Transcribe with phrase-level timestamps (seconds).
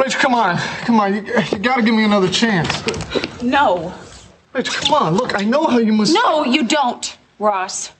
[0.00, 0.56] Rach, come on.
[0.86, 1.14] Come on.
[1.14, 1.22] You,
[1.52, 2.70] you gotta give me another chance.
[3.42, 3.92] No.
[4.54, 5.14] Rach, come on.
[5.14, 6.14] Look, I know how you must.
[6.14, 7.92] No, you don't, Ross.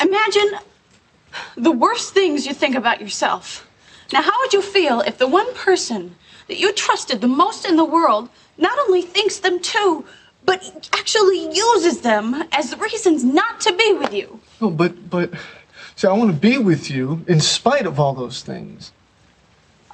[0.00, 0.50] Imagine
[1.56, 3.68] the worst things you think about yourself.
[4.12, 6.14] Now, how would you feel if the one person
[6.46, 10.04] that you trusted the most in the world not only thinks them too,
[10.44, 14.38] but actually uses them as reasons not to be with you?
[14.60, 15.32] No, but, but,
[15.96, 18.92] see, I want to be with you in spite of all those things.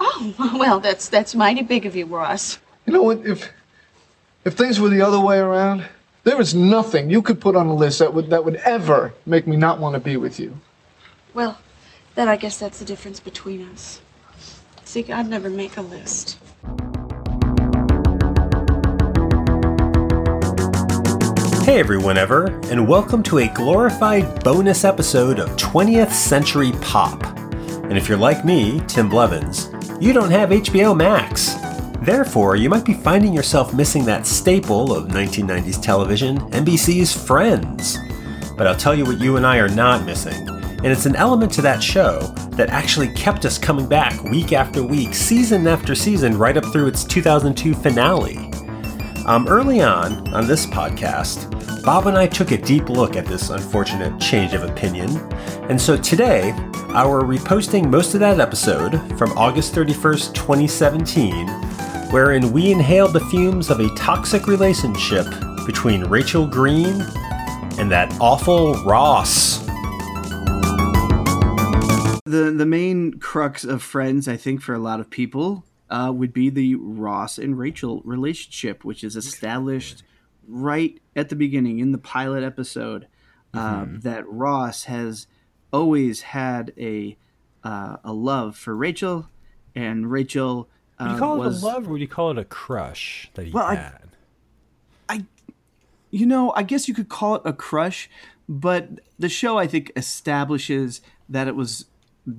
[0.00, 2.58] Oh, well, that's that's mighty big of you, Ross.
[2.86, 3.24] You know what?
[3.26, 3.52] If,
[4.44, 5.84] if things were the other way around,
[6.24, 9.46] there is nothing you could put on a list that would, that would ever make
[9.46, 10.58] me not want to be with you.
[11.34, 11.58] Well,
[12.14, 14.00] then I guess that's the difference between us.
[14.84, 16.38] See, I'd never make a list.
[21.64, 27.22] Hey everyone ever, and welcome to a glorified bonus episode of 20th Century Pop.
[27.84, 31.54] And if you're like me, Tim Blevins, you don't have HBO Max.
[32.00, 37.98] Therefore, you might be finding yourself missing that staple of 1990s television, NBC's Friends.
[38.56, 41.52] But I'll tell you what you and I are not missing, and it's an element
[41.52, 42.20] to that show
[42.52, 46.86] that actually kept us coming back week after week, season after season, right up through
[46.86, 48.50] its 2002 finale.
[49.26, 53.48] Um, early on, on this podcast, Bob and I took a deep look at this
[53.48, 55.16] unfortunate change of opinion,
[55.70, 56.50] and so today,
[56.94, 61.48] our reposting most of that episode from August 31st, 2017,
[62.10, 65.26] wherein we inhaled the fumes of a toxic relationship
[65.64, 67.00] between Rachel Green
[67.78, 69.58] and that awful Ross.
[72.26, 76.34] the the main crux of Friends, I think, for a lot of people, uh, would
[76.34, 80.02] be the Ross and Rachel relationship, which is established
[80.48, 83.06] right at the beginning in the pilot episode.
[83.52, 85.26] Uh, That Ross has
[85.72, 87.16] always had a
[87.64, 89.28] uh, a love for Rachel,
[89.74, 90.68] and Rachel
[90.98, 93.30] uh, Would you call was it a love or would you call it a crush
[93.34, 95.26] that he Well, I- had?
[96.12, 98.10] you know, I guess you could call it a crush,
[98.48, 101.84] but the show I think establishes that it was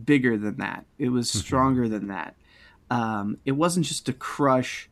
[0.06, 0.86] bigger than that.
[0.98, 2.36] It was stronger than that.
[2.90, 4.90] Um, it wasn't just a crush.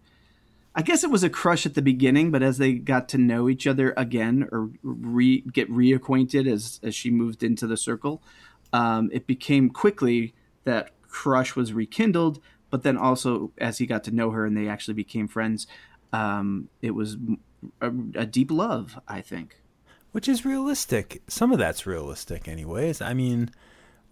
[0.80, 3.50] I guess it was a crush at the beginning, but as they got to know
[3.50, 8.24] each other again or re, get reacquainted as as she moved into the circle,
[8.72, 12.40] um, it became quickly that crush was rekindled.
[12.70, 15.68] But then also as he got to know her and they actually became friends,
[16.14, 17.18] um, it was
[17.82, 18.98] a, a deep love.
[19.06, 19.58] I think.
[20.14, 21.22] Which is realistic.
[21.28, 23.02] Some of that's realistic, anyways.
[23.02, 23.50] I mean,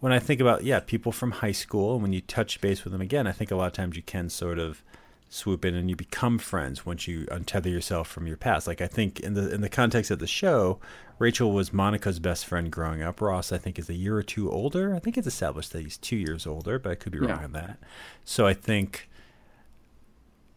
[0.00, 2.92] when I think about yeah, people from high school, and when you touch base with
[2.92, 4.82] them again, I think a lot of times you can sort of
[5.30, 8.66] swoop in and you become friends once you untether yourself from your past.
[8.66, 10.80] Like I think in the in the context of the show,
[11.18, 13.20] Rachel was Monica's best friend growing up.
[13.20, 14.94] Ross, I think, is a year or two older.
[14.94, 17.44] I think it's established that he's two years older, but I could be wrong Yeah.
[17.44, 17.78] on that.
[18.24, 19.08] So I think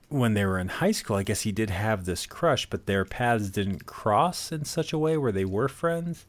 [0.10, 3.06] when they were in high school, I guess he did have this crush, but their
[3.06, 6.26] paths didn't cross in such a way where they were friends.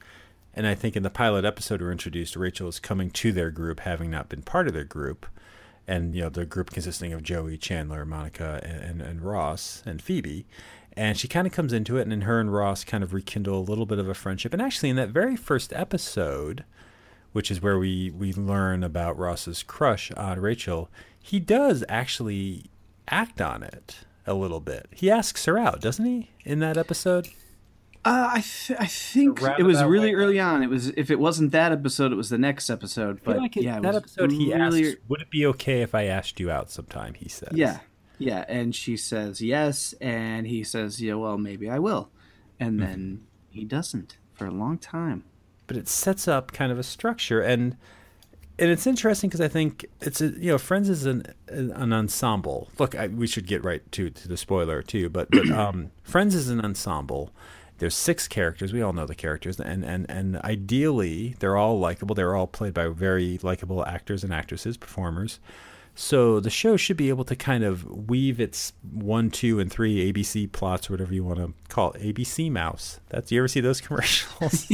[0.54, 3.80] And I think in the pilot episode we're introduced, Rachel is coming to their group,
[3.80, 5.26] having not been part of their group.
[5.92, 10.00] And, you know, the group consisting of Joey, Chandler, Monica, and, and, and Ross, and
[10.00, 10.46] Phoebe.
[10.94, 13.58] And she kind of comes into it, and then her and Ross kind of rekindle
[13.58, 14.52] a little bit of a friendship.
[14.54, 16.64] And actually, in that very first episode,
[17.32, 20.88] which is where we, we learn about Ross's crush on Rachel,
[21.20, 22.70] he does actually
[23.08, 24.86] act on it a little bit.
[24.92, 27.28] He asks her out, doesn't he, in that episode?
[28.04, 30.20] Uh, I th- I think A it was really way.
[30.20, 30.62] early on.
[30.62, 33.20] It was if it wasn't that episode, it was the next episode.
[33.22, 35.82] But like it- yeah, it that was episode he really, asks, "Would it be okay
[35.82, 37.78] if I asked you out sometime?" He says, Yeah,
[38.18, 42.10] yeah, and she says yes, and he says, yeah, well, maybe I will,
[42.58, 42.90] and Mm-hmm.
[42.90, 43.20] then
[43.50, 45.22] he doesn't for a long time.
[45.68, 47.76] But it sets up kind of a structure, and
[48.58, 52.68] and it's interesting because I think it's a you know Friends is an an ensemble.
[52.80, 56.34] Look, I, we should get right to to the spoiler too, but, but um, Friends
[56.34, 57.30] is an ensemble.
[57.82, 58.72] There's six characters.
[58.72, 62.14] We all know the characters, and and and ideally, they're all likable.
[62.14, 65.40] They're all played by very likable actors and actresses, performers.
[65.96, 70.12] So the show should be able to kind of weave its one, two, and three
[70.12, 72.02] ABC plots, whatever you want to call it.
[72.02, 73.00] ABC Mouse.
[73.08, 74.68] That's you ever see those commercials?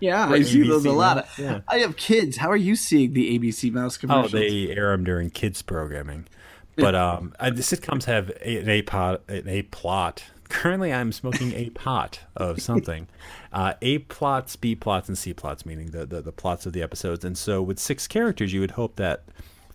[0.00, 1.16] yeah, I see those a lot.
[1.16, 1.60] Mouse, yeah.
[1.68, 2.38] I have kids.
[2.38, 4.32] How are you seeing the ABC Mouse commercials?
[4.32, 6.26] Oh, they air them during kids programming.
[6.74, 10.24] But um, I, the sitcoms have a, an a pot, an a plot.
[10.48, 13.08] Currently, I'm smoking a pot of something.
[13.52, 16.82] Uh, a plots, B plots, and C plots, meaning the, the the plots of the
[16.82, 17.24] episodes.
[17.24, 19.24] And so, with six characters, you would hope that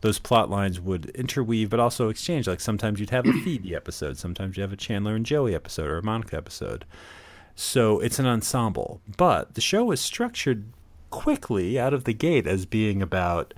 [0.01, 2.47] those plot lines would interweave, but also exchange.
[2.47, 5.87] Like sometimes you'd have a Phoebe episode, sometimes you have a Chandler and Joey episode,
[5.87, 6.85] or a Monica episode.
[7.55, 9.01] So it's an ensemble.
[9.17, 10.65] But the show is structured
[11.09, 13.53] quickly out of the gate as being about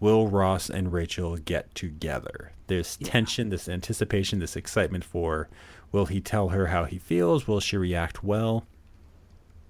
[0.00, 2.52] will Ross and Rachel get together?
[2.66, 5.48] There's tension, this anticipation, this excitement for
[5.94, 7.46] will he tell her how he feels?
[7.46, 8.64] Will she react well?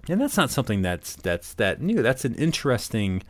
[0.09, 2.01] And that's not something that's that's that new.
[2.01, 3.21] That's an interesting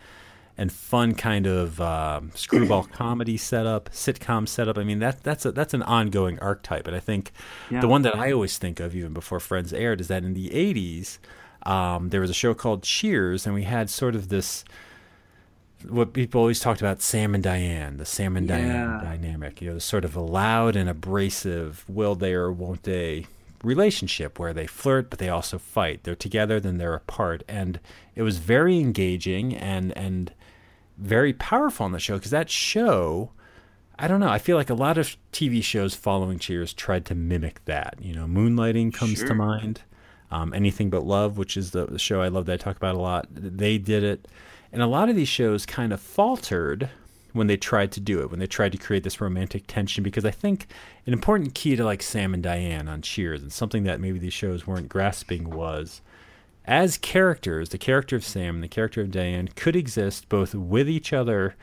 [0.58, 4.78] and fun kind of um, screwball comedy setup, sitcom setup.
[4.78, 7.32] I mean that that's a, that's an ongoing archetype, and I think
[7.70, 7.82] Yeah.
[7.82, 10.50] the one that I always think of even before Friends aired is that in the
[10.50, 11.18] '80s
[11.70, 14.64] um, there was a show called Cheers, and we had sort of this
[15.90, 19.62] what people always talked about Sam and Diane, the Sam and Diane dynamic.
[19.62, 23.28] You know, the sort of a loud and abrasive will they or won't they
[23.64, 26.04] relationship where they flirt but they also fight.
[26.04, 27.80] They're together then they're apart, and
[28.16, 30.34] it was very engaging and and
[30.98, 33.32] very powerful on the show because that show.
[33.98, 34.28] I don't know.
[34.28, 37.96] I feel like a lot of TV shows following Cheers tried to mimic that.
[38.02, 39.84] You know, Moonlighting comes to mind.
[40.32, 42.96] Um, Anything But Love, which is the, the show I love that I talk about
[42.96, 44.28] a lot, they did it.
[44.76, 46.90] And a lot of these shows kind of faltered
[47.32, 50.26] when they tried to do it, when they tried to create this romantic tension, because
[50.26, 50.68] I think
[51.06, 54.34] an important key to like Sam and Diane on Cheers, and something that maybe these
[54.34, 56.02] shows weren't grasping was
[56.66, 60.90] as characters, the character of Sam and the character of Diane could exist both with
[60.90, 61.56] each other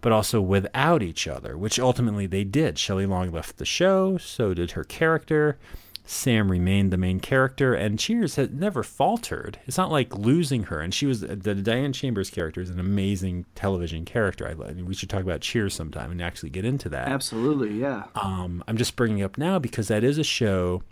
[0.00, 2.78] but also without each other, which ultimately they did.
[2.78, 5.58] Shelley Long left the show, so did her character.
[6.04, 9.58] Sam remained the main character, and Cheers had never faltered.
[9.66, 13.46] It's not like losing her, and she was the Diane Chambers character is an amazing
[13.54, 14.46] television character.
[14.46, 17.08] I, I mean, we should talk about Cheers sometime and actually get into that.
[17.08, 18.06] Absolutely, yeah.
[18.16, 20.82] Um, I'm just bringing up now because that is a show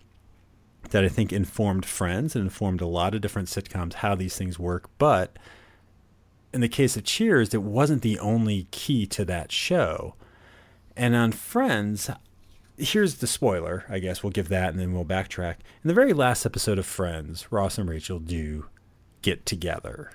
[0.91, 4.59] that I think informed Friends and informed a lot of different sitcoms how these things
[4.59, 4.89] work.
[4.99, 5.37] But
[6.53, 10.15] in the case of Cheers, it wasn't the only key to that show.
[10.97, 12.11] And on Friends,
[12.81, 13.85] here's the spoiler.
[13.89, 15.57] I guess we'll give that and then we'll backtrack.
[15.83, 18.67] In the very last episode of Friends, Ross and Rachel do
[19.23, 20.11] get together.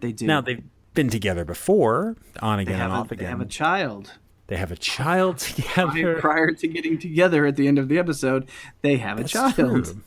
[0.00, 0.26] They do.
[0.26, 4.12] Now they've been together before, on again and a, off they have a child.
[4.48, 6.16] They have a child together.
[6.20, 8.48] Prior to getting together at the end of the episode,
[8.82, 9.54] they have a child.
[9.54, 10.02] true.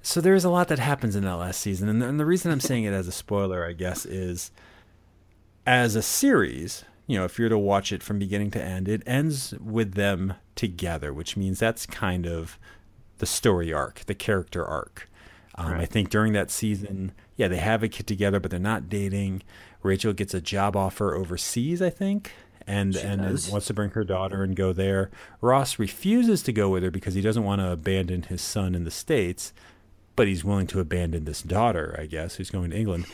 [0.00, 2.50] So there's a lot that happens in that last season, and the, and the reason
[2.50, 4.50] I'm saying it as a spoiler, I guess, is
[5.66, 6.84] as a series.
[7.08, 10.34] You know, if you're to watch it from beginning to end, it ends with them
[10.54, 12.58] together, which means that's kind of
[13.18, 15.08] the story arc, the character arc.
[15.56, 18.88] Um, I think during that season, yeah, they have a kid together, but they're not
[18.88, 19.42] dating.
[19.82, 22.32] Rachel gets a job offer overseas, I think,
[22.66, 23.50] and and does.
[23.50, 25.10] wants to bring her daughter and go there.
[25.40, 28.84] Ross refuses to go with her because he doesn't want to abandon his son in
[28.84, 29.52] the states,
[30.14, 33.06] but he's willing to abandon this daughter, I guess, who's going to England.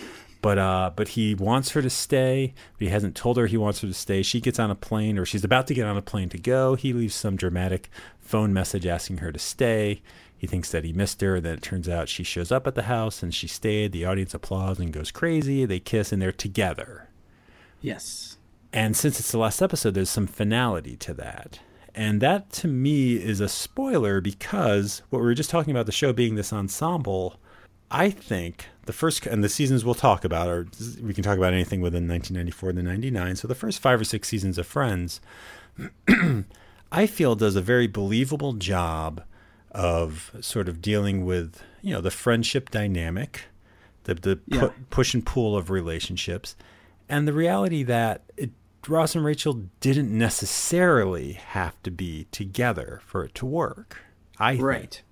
[0.45, 2.53] But uh, but he wants her to stay.
[2.75, 4.23] But he hasn't told her he wants her to stay.
[4.23, 6.75] She gets on a plane, or she's about to get on a plane to go.
[6.75, 7.89] He leaves some dramatic
[8.21, 10.03] phone message asking her to stay.
[10.37, 11.37] He thinks that he missed her.
[11.37, 13.93] And then it turns out she shows up at the house and she stayed.
[13.93, 15.65] The audience applauds and goes crazy.
[15.65, 17.09] They kiss and they're together.
[17.81, 18.37] Yes.
[18.71, 21.61] And since it's the last episode, there's some finality to that.
[21.95, 25.93] And that to me is a spoiler because what we were just talking about the
[25.93, 27.41] show being this ensemble,
[27.95, 30.67] I think the first and the seasons we'll talk about are
[31.01, 33.37] we can talk about anything within 1994 to 99.
[33.37, 35.21] So the first 5 or 6 seasons of Friends
[36.93, 39.23] I feel does a very believable job
[39.71, 43.43] of sort of dealing with, you know, the friendship dynamic,
[44.05, 46.57] the the pu- push and pull of relationships
[47.09, 48.51] and the reality that it,
[48.89, 54.03] Ross and Rachel didn't necessarily have to be together for it to work.
[54.39, 54.57] I
[54.97, 55.05] think.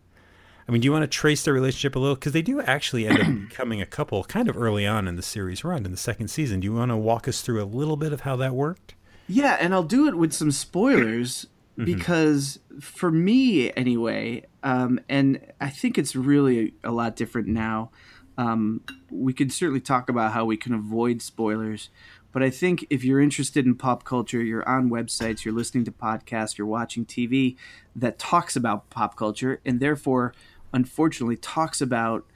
[0.69, 2.14] I mean, do you want to trace their relationship a little?
[2.14, 5.23] Because they do actually end up becoming a couple kind of early on in the
[5.23, 6.61] series run, in the second season.
[6.61, 8.95] Do you want to walk us through a little bit of how that worked?
[9.28, 15.71] Yeah, and I'll do it with some spoilers because for me anyway, um, and I
[15.71, 17.90] think it's really a lot different now.
[18.38, 21.90] Um, we could certainly talk about how we can avoid spoilers,
[22.33, 25.92] but I think if you're interested in pop culture, you're on websites, you're listening to
[25.92, 27.57] podcasts, you're watching TV
[27.95, 30.35] that talks about pop culture, and therefore,
[30.73, 32.26] unfortunately, talks about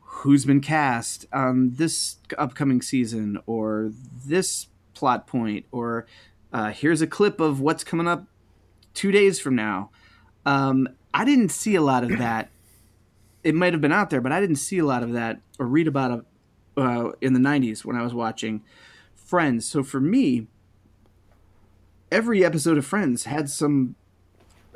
[0.00, 3.92] who's been cast on this upcoming season or
[4.26, 6.06] this plot point or
[6.52, 8.26] uh, here's a clip of what's coming up
[8.92, 9.90] two days from now.
[10.44, 12.50] Um, I didn't see a lot of that.
[13.42, 15.66] It might have been out there, but I didn't see a lot of that or
[15.66, 16.24] read about it
[16.76, 18.62] uh, in the 90s when I was watching
[19.14, 19.64] Friends.
[19.64, 20.48] So for me,
[22.10, 23.94] every episode of Friends had some,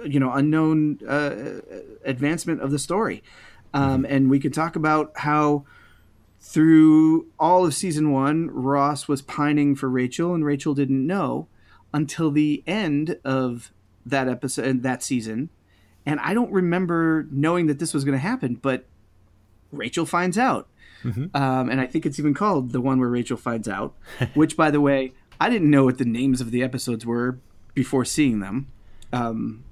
[0.05, 1.61] you know, unknown uh,
[2.05, 3.23] advancement of the story.
[3.73, 5.65] Um, and we could talk about how
[6.41, 11.49] through all of season one, Ross was pining for Rachel, and Rachel didn't know
[11.93, 13.73] until the end of
[14.07, 15.49] that episode, that season.
[16.07, 18.85] And I don't remember knowing that this was going to happen, but
[19.73, 20.69] Rachel finds out.
[21.35, 23.95] Um, and I think it's even called the one where Rachel finds out,
[24.35, 27.39] which, by the way, I didn't know what the names of the episodes were
[27.75, 28.69] before seeing them.
[29.13, 29.64] Um,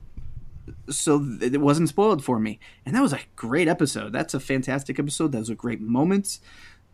[0.88, 2.58] so it wasn't spoiled for me.
[2.84, 4.12] And that was a great episode.
[4.12, 5.32] That's a fantastic episode.
[5.32, 6.40] Those were great moments.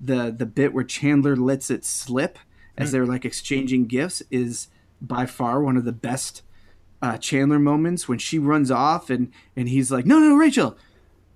[0.01, 2.39] The the bit where Chandler lets it slip
[2.77, 4.69] as they're like exchanging gifts is
[5.01, 6.43] by far one of the best
[7.03, 10.77] uh, Chandler moments when she runs off and and he's like, "No, no, Rachel,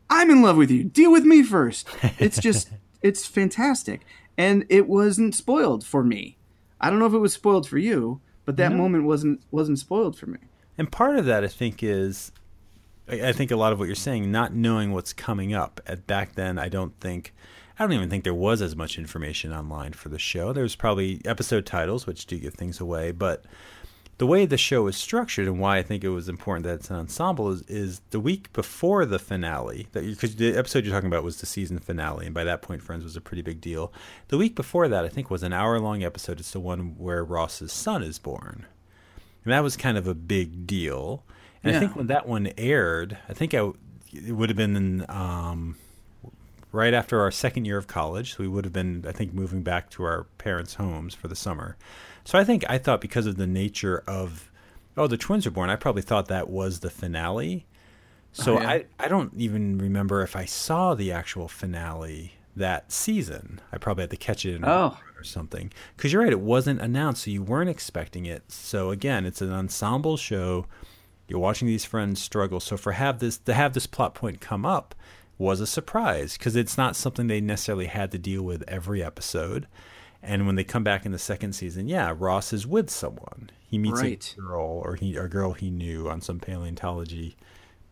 [0.08, 0.84] I'm in love with you.
[0.84, 1.88] Deal with me first.
[2.18, 2.70] It's just
[3.02, 4.02] it's fantastic.
[4.36, 6.36] And it wasn't spoiled for me.
[6.80, 10.18] I don't know if it was spoiled for you, but that moment wasn't wasn't spoiled
[10.18, 10.38] for me.
[10.78, 12.32] And part of that, I think, is
[13.08, 15.80] I think a lot of what you're saying, not knowing what's coming up.
[15.86, 17.34] At back then, I don't think,
[17.78, 20.52] I don't even think there was as much information online for the show.
[20.52, 23.44] There was probably episode titles, which do give things away, but
[24.18, 26.90] the way the show is structured and why I think it was important that it's
[26.90, 31.08] an ensemble is, is the week before the finale that because the episode you're talking
[31.08, 33.92] about was the season finale and by that point Friends was a pretty big deal.
[34.28, 36.38] The week before that I think was an hour long episode.
[36.38, 38.66] It's the one where Ross's son is born.
[39.44, 41.24] And that was kind of a big deal.
[41.64, 43.70] And I think when that one aired, I think I,
[44.12, 45.76] it would have been um,
[46.72, 48.34] right after our second year of college.
[48.34, 51.36] So we would have been, I think, moving back to our parents' homes for the
[51.36, 51.76] summer.
[52.24, 54.50] So I think I thought because of the nature of,
[54.96, 57.66] oh, the twins are born, I probably thought that was the finale.
[58.32, 58.68] So Oh, yeah.
[58.70, 63.60] I, I don't even remember if I saw the actual finale that season.
[63.72, 64.98] I probably had to catch it in a Oh.
[65.22, 65.72] Or something.
[65.96, 68.50] Because you're right, it wasn't announced, so you weren't expecting it.
[68.50, 70.66] So again, it's an ensemble show.
[71.28, 72.58] You're watching these friends struggle.
[72.60, 74.94] So for have this to have this plot point come up
[75.38, 79.66] was a surprise because it's not something they necessarily had to deal with every episode.
[80.22, 83.50] And when they come back in the second season, yeah, Ross is with someone.
[83.60, 84.34] He meets Right.
[84.36, 87.36] a girl or he or a girl he knew on some paleontology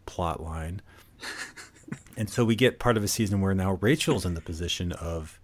[0.07, 0.83] plot line.
[2.17, 5.41] and so we get part of a season where now Rachel's in the position of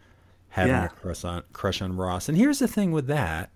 [0.57, 0.87] having Yeah.
[0.87, 2.29] a crush on crush on Ross.
[2.31, 3.51] And here's the thing with that.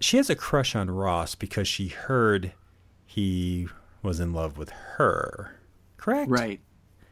[0.00, 2.52] She has a crush on Ross because she heard
[3.04, 3.66] he
[4.02, 5.56] was in love with her.
[5.96, 6.30] Correct?
[6.30, 6.60] Right.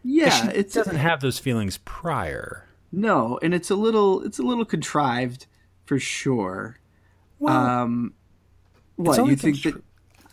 [0.05, 2.67] Yeah, it doesn't have those feelings prior.
[2.93, 5.47] no, and it's a little it's a little contrived
[5.85, 6.79] for sure.
[7.41, 8.15] Well, Um
[8.97, 9.73] what you think contri-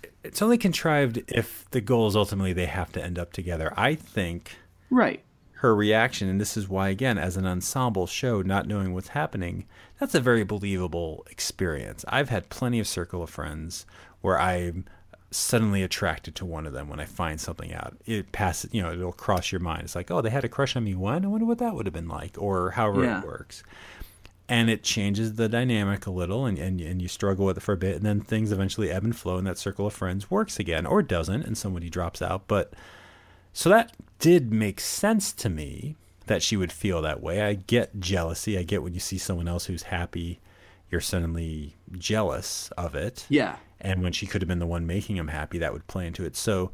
[0.02, 3.74] that it's only contrived if the goal is ultimately they have to end up together.
[3.76, 4.52] I think
[4.92, 5.24] right.
[5.62, 9.66] Her reaction, and this is why, again, as an ensemble show, not knowing what's happening,
[10.00, 12.06] that's a very believable experience.
[12.08, 13.86] I've had plenty of circle of friends
[14.22, 14.86] where I'm
[15.32, 17.98] suddenly attracted to one of them when I find something out.
[18.06, 19.84] It passes, you know, it'll cross your mind.
[19.84, 21.26] It's like, oh, they had a crush on me when?
[21.26, 23.20] I wonder what that would have been like, or however Yeah.
[23.20, 23.62] it works.
[24.48, 27.74] And it changes the dynamic a little, and, and, and you struggle with it for
[27.74, 30.58] a bit, and then things eventually ebb and flow, and that circle of friends works
[30.58, 32.48] again, or doesn't, and somebody drops out.
[32.48, 32.74] But
[33.54, 35.96] so that did make sense to me
[36.28, 37.42] that she would feel that way.
[37.42, 38.58] I get jealousy.
[38.58, 40.40] I get when you see someone else who's happy,
[40.92, 43.26] you're suddenly jealous of it.
[43.30, 43.58] Yeah.
[43.82, 46.26] And when she could have been the one making him happy, that would play into
[46.26, 46.36] it.
[46.36, 46.72] So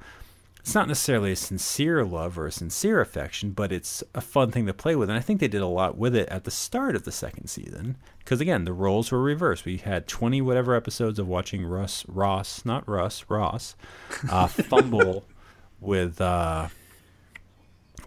[0.60, 4.66] it's not necessarily a sincere love or a sincere affection, but it's a fun thing
[4.66, 5.10] to play with.
[5.10, 7.48] And I think they did a lot with it at the start of the second
[7.48, 7.98] season.
[8.20, 9.64] Because again, the roles were reversed.
[9.64, 13.76] We had 20 whatever episodes of watching Russ, Ross, not Russ, Ross,
[14.30, 15.26] uh, fumble
[15.86, 16.20] with.
[16.20, 16.70] Uh,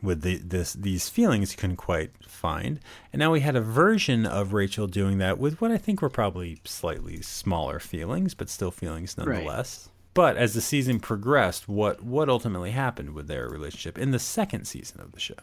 [0.03, 2.81] with the, this these feelings you couldn't quite find.
[3.13, 6.09] And now we had a version of Rachel doing that with what I think were
[6.09, 9.89] probably slightly smaller feelings, but still feelings nonetheless.
[10.15, 14.67] But as the season progressed, what what ultimately happened with their relationship in the second
[14.67, 15.35] season of the show?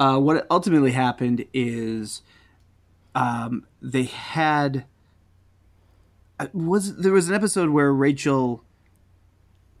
[0.00, 2.22] Uh, what ultimately happened is
[3.14, 4.84] um, they had
[6.38, 8.62] uh, was there was an episode where Rachel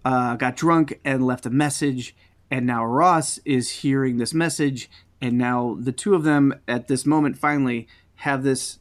[0.04, 2.14] uh, got drunk and left a message,
[2.50, 4.90] and now Ross is hearing this message,
[5.20, 8.78] and now the two of them at this moment finally have this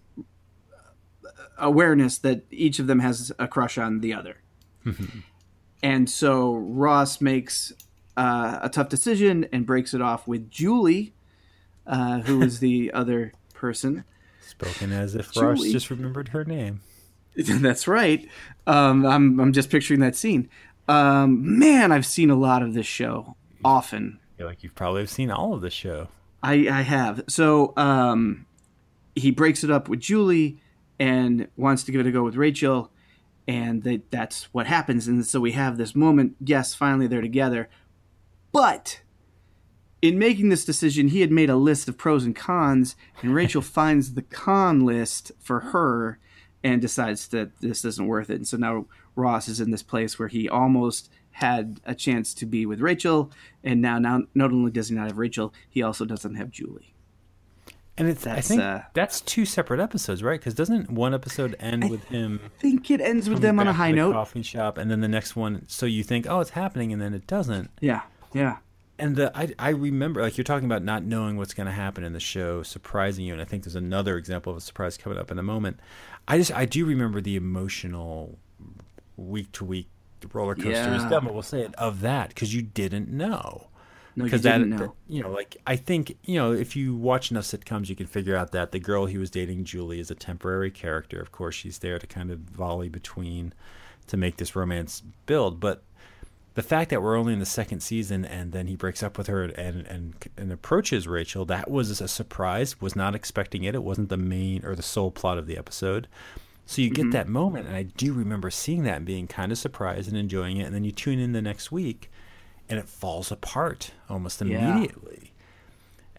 [1.57, 4.37] awareness that each of them has a crush on the other.
[5.83, 7.73] and so Ross makes
[8.15, 11.13] uh, a tough decision and breaks it off with Julie,
[11.85, 14.03] uh, who is the other person.
[14.41, 16.81] Spoken as if Ross just remembered her name.
[17.35, 18.27] That's right.
[18.65, 20.49] Um, I'm I'm just picturing that scene.
[20.87, 24.19] Um, man, I've seen a lot of this show often.
[24.39, 26.09] Like you've probably seen all of the show.
[26.43, 27.23] I I have.
[27.27, 28.45] So um,
[29.15, 30.59] he breaks it up with Julie
[30.99, 32.91] and wants to give it a go with Rachel,
[33.47, 35.07] and they, that's what happens.
[35.07, 36.35] And so we have this moment.
[36.39, 37.69] Yes, finally they're together,
[38.51, 39.01] but
[40.01, 43.61] in making this decision, he had made a list of pros and cons, and Rachel
[43.63, 46.19] finds the con list for her
[46.63, 48.35] and decides that this isn't worth it.
[48.35, 48.85] And so now
[49.17, 53.31] Ross is in this place where he almost had a chance to be with Rachel,
[53.63, 56.93] and now, now not only does he not have Rachel, he also doesn't have Julie.
[57.97, 60.39] And it's I That's, think uh, that's two separate episodes, right?
[60.39, 63.73] Because doesn't one episode end with him I think it ends with them on a
[63.73, 64.13] high note.
[64.13, 65.65] coffee shop, and then the next one?
[65.67, 67.71] So you think, oh, it's happening, and then it doesn't.
[67.81, 68.01] Yeah,
[68.33, 68.57] yeah.
[68.99, 72.03] And the I I remember like you're talking about not knowing what's going to happen
[72.03, 75.17] in the show, surprising you, and I think there's another example of a surprise coming
[75.17, 75.79] up in a moment.
[76.27, 78.37] I just I do remember the emotional
[79.17, 79.87] week to week
[80.33, 81.09] roller coaster is Yeah.
[81.09, 83.67] dumb, but we'll say it of that because you didn't know.
[84.15, 84.77] No, you Because that, didn't know.
[84.77, 88.07] that- you know, like I think you know, if you watch enough sitcoms, you can
[88.07, 91.19] figure out that the girl he was dating, Julie, is a temporary character.
[91.19, 93.53] Of course, she's there to kind of volley between
[94.07, 95.59] to make this romance build.
[95.59, 95.83] But
[96.55, 99.27] the fact that we're only in the second season and then he breaks up with
[99.27, 102.81] her and and and approaches Rachel, that was a surprise.
[102.81, 103.75] Was not expecting it.
[103.75, 106.07] It wasn't the main or the sole plot of the episode.
[106.67, 107.11] So you get mm-hmm.
[107.11, 110.57] that moment, and I do remember seeing that and being kind of surprised and enjoying
[110.57, 110.63] it.
[110.65, 112.11] And then you tune in the next week,
[112.69, 114.75] and it falls apart almost Yeah.
[114.75, 115.31] immediately.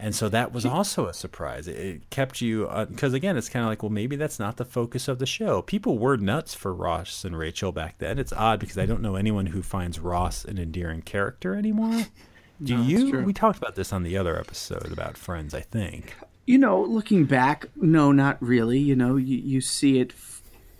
[0.01, 1.67] And so that was also a surprise.
[1.67, 4.57] It, it kept you uh, because again, it's kind of like, well, maybe that's not
[4.57, 5.61] the focus of the show.
[5.61, 8.17] People were nuts for Ross and Rachel back then.
[8.17, 12.05] It's odd because I don't know anyone who finds Ross an endearing character anymore.
[12.63, 13.19] Do No, you?
[13.19, 16.15] We talked about this on the other episode about Friends, I think.
[16.45, 18.79] You know, looking back, no, not really.
[18.79, 20.13] You know, you, you see it.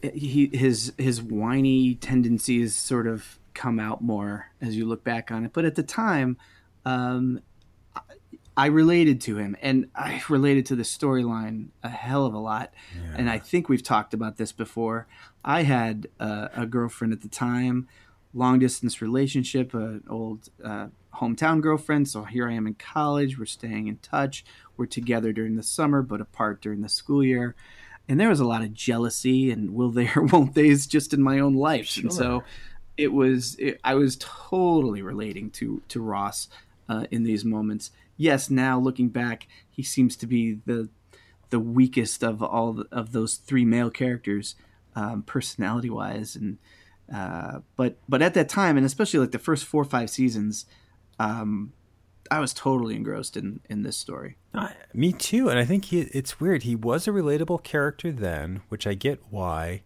[0.01, 5.45] He his his whiny tendencies sort of come out more as you look back on
[5.45, 5.51] it.
[5.53, 6.37] But at the time,
[6.85, 7.41] um,
[8.55, 12.73] I, related to him, and I related to the storyline a hell of a lot.
[13.15, 15.07] And I think we've talked about this before.
[15.43, 17.87] I had uh, a girlfriend at the time,
[18.33, 22.07] long distance relationship, an old uh, hometown girlfriend.
[22.09, 23.39] So here I am in college.
[23.39, 24.43] We're staying in touch.
[24.77, 27.55] We're together during the summer, but apart during the school year.
[28.09, 31.21] And there was a lot of jealousy and will they or won't they's just in
[31.21, 31.95] my own life.
[31.97, 32.43] And so
[32.97, 36.49] it was, it, I was totally relating to, to Ross
[36.89, 37.91] uh, in these moments.
[38.17, 40.89] Yes, now looking back, he seems to be the
[41.49, 44.55] the weakest of all the, of those three male characters,
[44.95, 46.57] um, personality wise, and
[47.13, 50.65] uh, but but at that time, and especially like the first four or five seasons,
[51.17, 51.73] um,
[52.31, 54.37] I was totally engrossed in in this story.
[54.53, 56.63] I- me too, and I think he, it's weird.
[56.63, 59.83] He was a relatable character then, which I get why,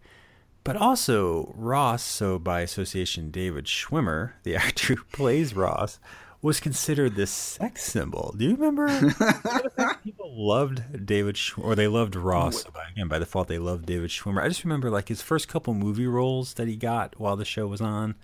[0.62, 2.02] but also Ross.
[2.02, 5.98] So by association, David Schwimmer, the actor who plays Ross,
[6.42, 8.34] was considered this sex symbol.
[8.36, 8.88] Do you remember?
[10.04, 12.62] People loved David, Sch- or they loved Ross.
[12.64, 14.42] So by, again, by default, they loved David Schwimmer.
[14.42, 17.66] I just remember like his first couple movie roles that he got while the show
[17.66, 18.14] was on.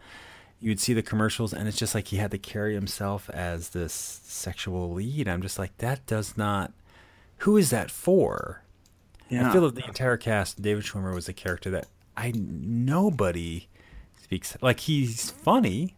[0.61, 3.93] You'd see the commercials, and it's just like he had to carry himself as this
[3.95, 5.27] sexual lead.
[5.27, 6.73] I'm just like, that does not.
[7.39, 8.63] Who is that for?
[9.33, 13.69] I feel that the entire cast, David Schwimmer was a character that I nobody
[14.23, 15.97] speaks like he's funny,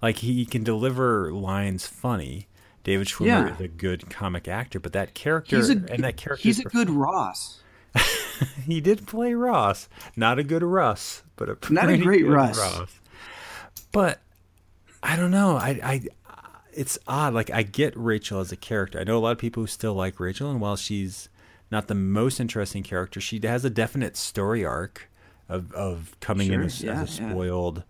[0.00, 2.48] like he can deliver lines funny.
[2.82, 3.54] David Schwimmer Yeah.
[3.54, 6.64] is a good comic actor, but that character he's a and that character he's a
[6.64, 7.60] good Ross.
[8.66, 12.58] he did play Ross, not a good Russ, but a Not a great good Russ.
[13.92, 14.20] But
[15.02, 15.56] I don't know.
[15.56, 16.02] I, I,
[16.72, 17.34] it's odd.
[17.34, 19.00] Like I get Rachel as a character.
[19.00, 21.28] I know a lot of people who still like Rachel, and while she's
[21.70, 25.08] not the most interesting character, she has a definite story arc
[25.48, 27.30] of of coming in as, yeah, as a yeah.
[27.30, 27.82] spoiled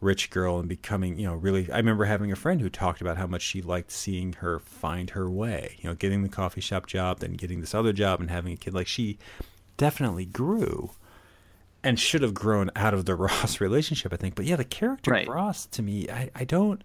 [0.00, 1.70] rich girl and becoming, you know, really.
[1.72, 5.10] I remember having a friend who talked about how much she liked seeing her find
[5.10, 5.76] her way.
[5.78, 8.56] You know, getting the coffee shop job, then getting this other job, and having a
[8.56, 8.74] kid.
[8.74, 9.18] Like she
[9.76, 10.90] definitely grew
[11.84, 14.34] and should have grown out of the Ross relationship, I think.
[14.34, 15.28] But yeah, the character Right.
[15.28, 16.82] of Ross to me, I, I don't.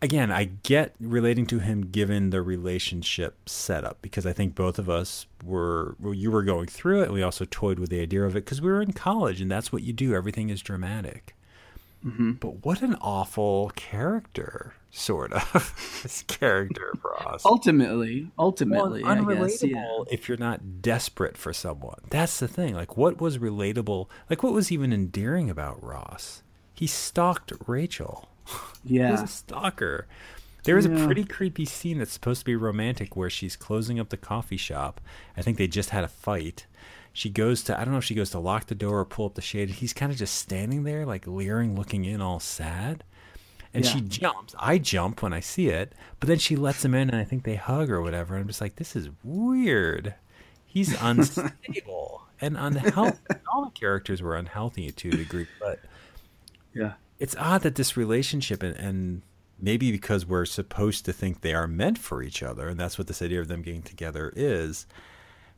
[0.00, 4.90] Again, I get relating to him given the relationship setup because I think both of
[4.90, 7.04] us were, well, you were going through it.
[7.04, 9.48] And we also toyed with the idea of it because we were in college and
[9.48, 10.12] that's what you do.
[10.12, 11.36] Everything is dramatic.
[12.04, 12.32] Mm-hmm.
[12.32, 19.22] But what an awful character, sort of, this character of Ross Ultimately, well, ultimately, I
[19.22, 19.98] guess, yeah.
[20.10, 22.00] if you're not desperate for someone.
[22.10, 22.74] That's the thing.
[22.74, 24.08] Like, what was relatable?
[24.28, 26.42] Like, what was even endearing about Ross?
[26.74, 28.28] He stalked Rachel.
[28.84, 30.06] Yeah, he was a stalker.
[30.64, 31.06] There is a Yeah.
[31.06, 35.00] pretty creepy scene that's supposed to be romantic where she's closing up the coffee shop.
[35.36, 36.66] I think they just had a fight.
[37.12, 39.26] She goes to, I don't know if she goes to lock the door or pull
[39.26, 39.68] up the shade.
[39.68, 43.04] He's kind of just standing there, like leering, looking in, all sad.
[43.74, 44.54] And she jumps.
[44.58, 47.44] I jump when I see it, but then she lets him in, and I think
[47.44, 48.34] they hug or whatever.
[48.34, 50.14] And I'm just like, this is weird.
[50.66, 53.18] He's unstable and unhealthy.
[53.52, 55.80] All the characters were unhealthy to a degree, but
[56.74, 56.94] yeah.
[57.18, 59.22] it's odd that this relationship and, and
[59.58, 63.06] maybe because we're supposed to think they are meant for each other and that's what
[63.06, 64.86] this idea of them getting together is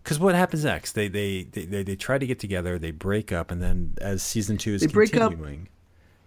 [0.05, 3.33] because what happens next they they, they they they try to get together they break
[3.33, 5.69] up and then as season two is They break up- continuing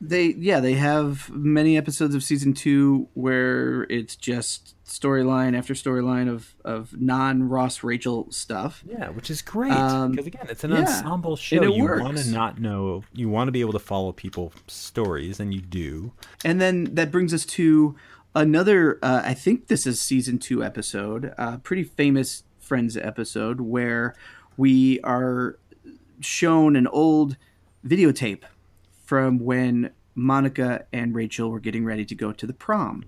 [0.02, 6.30] They yeah, they have many episodes of season two where it's just storyline after storyline
[6.30, 8.84] of of non Ross Rachel stuff.
[8.86, 11.63] Yeah, which is great Um, because again, it's an yeah, ensemble show.
[11.63, 15.52] you want to not know, you want to be able to follow people's stories, and
[15.52, 16.12] you do.
[16.46, 17.96] And then that brings us to
[18.36, 19.00] another.
[19.02, 24.13] Uh, I think this is season two episode, uh, pretty famous Friends episode where
[24.58, 25.58] we are
[26.19, 27.38] shown an old
[27.86, 28.43] videotape
[29.06, 33.06] from when Monica and Rachel were getting ready to go to the prom.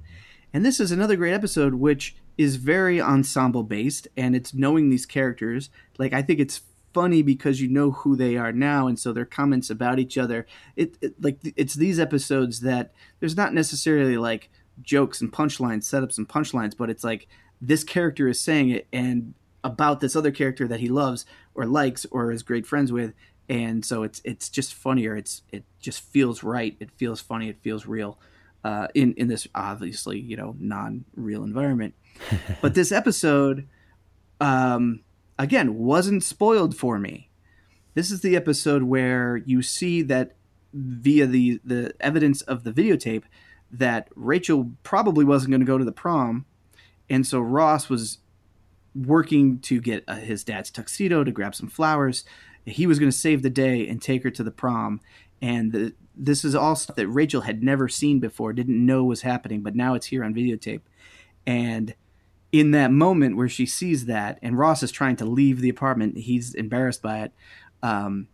[0.53, 5.05] And this is another great episode, which is very ensemble based, and it's knowing these
[5.05, 5.69] characters.
[5.97, 6.61] Like I think it's
[6.93, 10.47] funny because you know who they are now, and so their comments about each other.
[10.77, 14.49] It, it like it's these episodes that there's not necessarily like
[14.81, 17.27] jokes and punchlines, setups and punchlines, but it's like
[17.61, 22.05] this character is saying it and about this other character that he loves or likes
[22.11, 23.13] or is great friends with,
[23.47, 25.15] and so it's it's just funnier.
[25.15, 26.75] It's it just feels right.
[26.79, 27.49] It feels funny.
[27.49, 28.19] It feels real.
[28.63, 31.93] Uh, in in this obviously you know non real environment,
[32.61, 33.67] but this episode,
[34.39, 35.01] um,
[35.37, 37.29] again, wasn't spoiled for me.
[37.95, 40.35] This is the episode where you see that
[40.73, 43.23] via the the evidence of the videotape
[43.71, 46.45] that Rachel probably wasn't going to go to the prom,
[47.09, 48.19] and so Ross was
[48.95, 52.23] working to get uh, his dad's tuxedo to grab some flowers.
[52.65, 55.01] He was going to save the day and take her to the prom,
[55.41, 59.21] and the, this is all stuff that Rachel had never seen before, didn't know was
[59.21, 60.81] happening, but now it's here on videotape,
[61.47, 61.95] and
[62.51, 66.17] in that moment where she sees that and Ross is trying to leave the apartment,
[66.17, 67.31] he's embarrassed by it.
[67.83, 68.27] Um,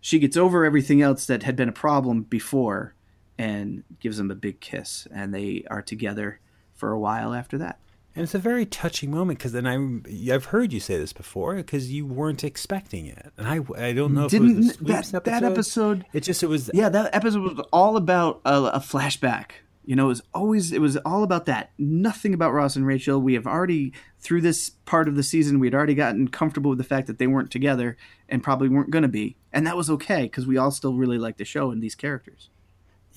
[0.00, 2.94] she gets over everything else that had been a problem before
[3.38, 6.40] and gives him a big kiss, and they are together
[6.74, 7.80] for a while after that.
[8.18, 11.54] And it's a very touching moment because then I, I've heard you say this before
[11.54, 14.74] because you weren't expecting it, and I, I don't know if it was Didn't the
[14.74, 16.04] Sweeps that, that episode?
[16.12, 19.50] It just it was Yeah, that episode was all about a, a flashback.
[19.84, 21.70] You know, it was always it was all about that.
[21.78, 23.20] Nothing about Ross and Rachel.
[23.20, 26.78] We have already through this part of the season, we had already gotten comfortable with
[26.78, 27.96] the fact that they weren't together
[28.28, 31.18] and probably weren't going to be, and that was okay because we all still really
[31.18, 32.50] like the show and these characters.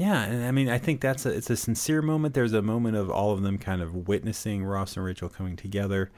[0.01, 2.33] Yeah, and I mean, I think that's a, it's a sincere moment.
[2.33, 6.09] There's a moment of all of them kind of witnessing Ross and Rachel coming together,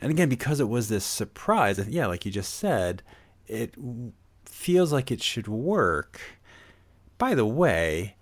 [0.00, 3.02] and again, because it was this surprise, yeah, like you just said,
[3.46, 3.74] it
[4.46, 6.20] feels like it should work.
[7.18, 8.16] By the way,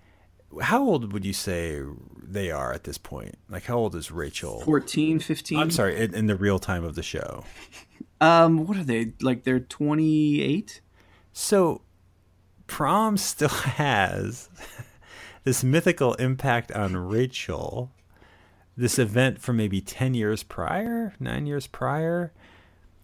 [0.60, 1.82] how old would you say
[2.20, 3.36] they are at this point?
[3.48, 4.60] Like, how old is Rachel?
[4.62, 5.58] 14, 15.
[5.58, 7.44] I'm sorry, in, in the real time of the show.
[8.20, 9.44] Um, what are they like?
[9.44, 10.80] They're twenty eight.
[11.32, 11.82] So,
[12.70, 14.48] prom still has
[15.44, 17.90] this mythical impact on Rachel.
[18.76, 22.32] This event from maybe 10 years prior, nine years prior,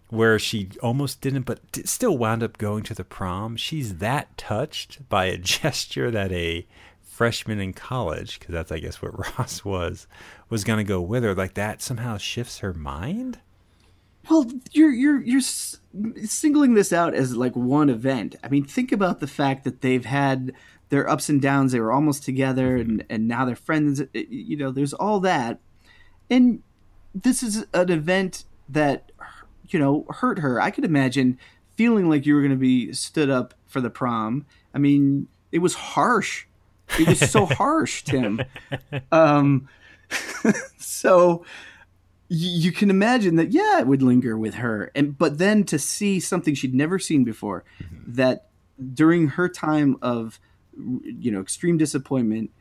[0.09, 3.57] where she almost didn't, but still wound up going to the prom.
[3.57, 6.65] She's that touched by a gesture that a
[7.03, 10.07] freshman in college, because that's, I guess, what Ross was,
[10.49, 11.35] was going to go with her.
[11.35, 13.39] Like that somehow shifts her mind.
[14.29, 15.41] Well, you're you're you're
[16.25, 18.35] singling this out as like one event.
[18.43, 20.53] I mean, think about the fact that they've had
[20.89, 21.71] their ups and downs.
[21.71, 24.01] They were almost together, and and now they're friends.
[24.13, 25.59] You know, there's all that,
[26.29, 26.61] and
[27.13, 29.11] this is an event that
[29.69, 30.61] you know hurt her.
[30.61, 31.37] I could imagine
[31.75, 34.45] feeling like you were going to be stood up for the prom.
[34.73, 36.45] I mean, it was harsh.
[36.99, 38.41] It was so harsh, Tim.
[39.11, 39.67] Um,
[40.77, 41.45] so
[42.29, 44.91] you, can imagine that yeah it would linger with her.
[44.95, 47.63] And but then to see something she'd never seen before
[48.05, 48.47] that
[48.93, 50.39] during her time of
[50.75, 52.51] you know extreme disappointment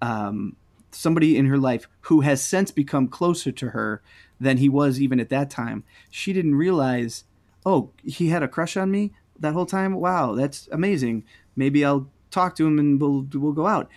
[0.00, 0.56] um,
[0.90, 4.02] somebody in her life who has since become closer to her
[4.40, 7.24] than he was even at that time she didn't realize
[7.64, 9.94] oh he had a crush on me that whole time?
[9.94, 11.24] Wow that's amazing.
[11.54, 13.90] Maybe i'll talk to him and we'll we'll go out.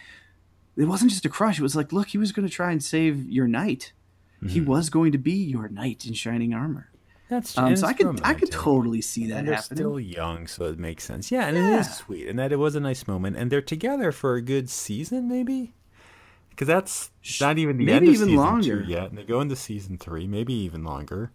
[0.76, 1.60] It wasn't just a crush.
[1.60, 3.94] It was like look he was going to try and save your night
[4.48, 6.90] he was going to be your knight in shining armor.
[7.30, 9.78] That's Um, so I it's could I could totally see that and they're happening.
[9.78, 11.32] still young, so it makes sense.
[11.32, 11.80] Yeah, and it Yeah.
[11.82, 14.70] is sweet, and that it was a nice moment, and they're together for a good
[14.70, 15.74] season, maybe.
[16.50, 18.82] Because that's not even the maybe end of even season longer.
[18.84, 21.32] two yet, and they go into season three, maybe even longer.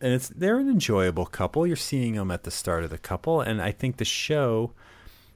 [0.00, 1.66] And it's they're an enjoyable couple.
[1.66, 4.72] You're seeing them at the start of the couple, and I think the show,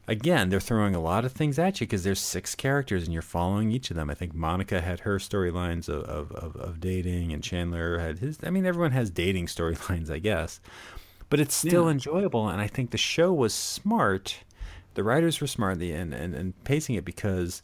[0.08, 3.22] again, they're throwing a lot of things at you because there's six characters, and you're
[3.22, 4.10] following each of them.
[4.10, 8.38] I think Monica had her storylines of, of, of, of dating, and Chandler had his.
[8.42, 10.60] I mean, everyone has dating storylines, I guess
[11.28, 11.90] but it's still Yeah.
[11.90, 14.44] enjoyable and i think the show was smart
[14.94, 17.62] the writers were smart and, and, and pacing it because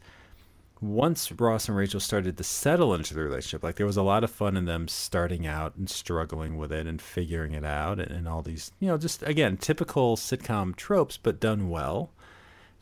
[0.80, 4.24] once ross and rachel started to settle into the relationship like there was a lot
[4.24, 8.10] of fun in them starting out and struggling with it and figuring it out and,
[8.10, 12.10] and all these you know just again typical sitcom tropes but done well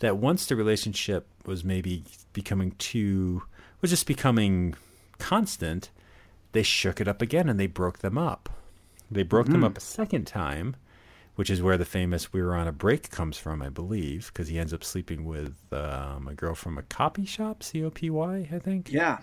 [0.00, 3.42] that once the relationship was maybe becoming too
[3.80, 4.74] was just becoming
[5.18, 5.90] constant,
[6.52, 8.50] they shook it up again and they broke them up.
[9.10, 10.76] They broke them up a second time,
[11.34, 14.48] which is where the famous "We were on a break" comes from, I believe, because
[14.48, 18.08] he ends up sleeping with um, a girl from a copy shop, C O P
[18.10, 18.92] Y, I think.
[18.92, 19.18] Yeah.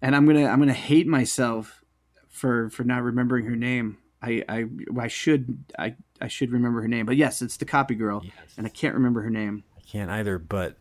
[0.00, 1.82] And I'm gonna I'm gonna hate myself
[2.28, 3.98] for for not remembering her name.
[4.22, 4.64] I I,
[4.98, 7.06] I should I I should remember her name.
[7.06, 8.54] But yes, it's the copy girl, Yes.
[8.56, 9.64] and I can't remember her name.
[9.76, 10.76] I can't either, but.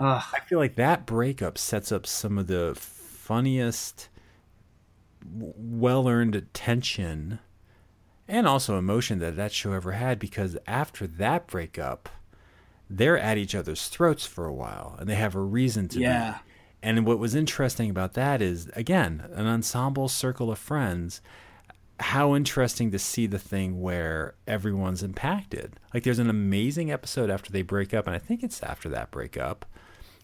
[0.00, 4.08] I feel like that breakup sets up some of the funniest,
[5.24, 7.40] well earned tension
[8.28, 12.08] and also emotion that that show ever had because after that breakup,
[12.88, 16.32] they're at each other's throats for a while and they have a reason to Yeah.
[16.32, 16.38] be.
[16.80, 21.20] And what was interesting about that is, again, an ensemble circle of friends.
[22.00, 25.80] How interesting to see the thing where everyone's impacted.
[25.92, 29.10] Like, there's an amazing episode after they break up, and I think it's after that
[29.10, 29.66] breakup,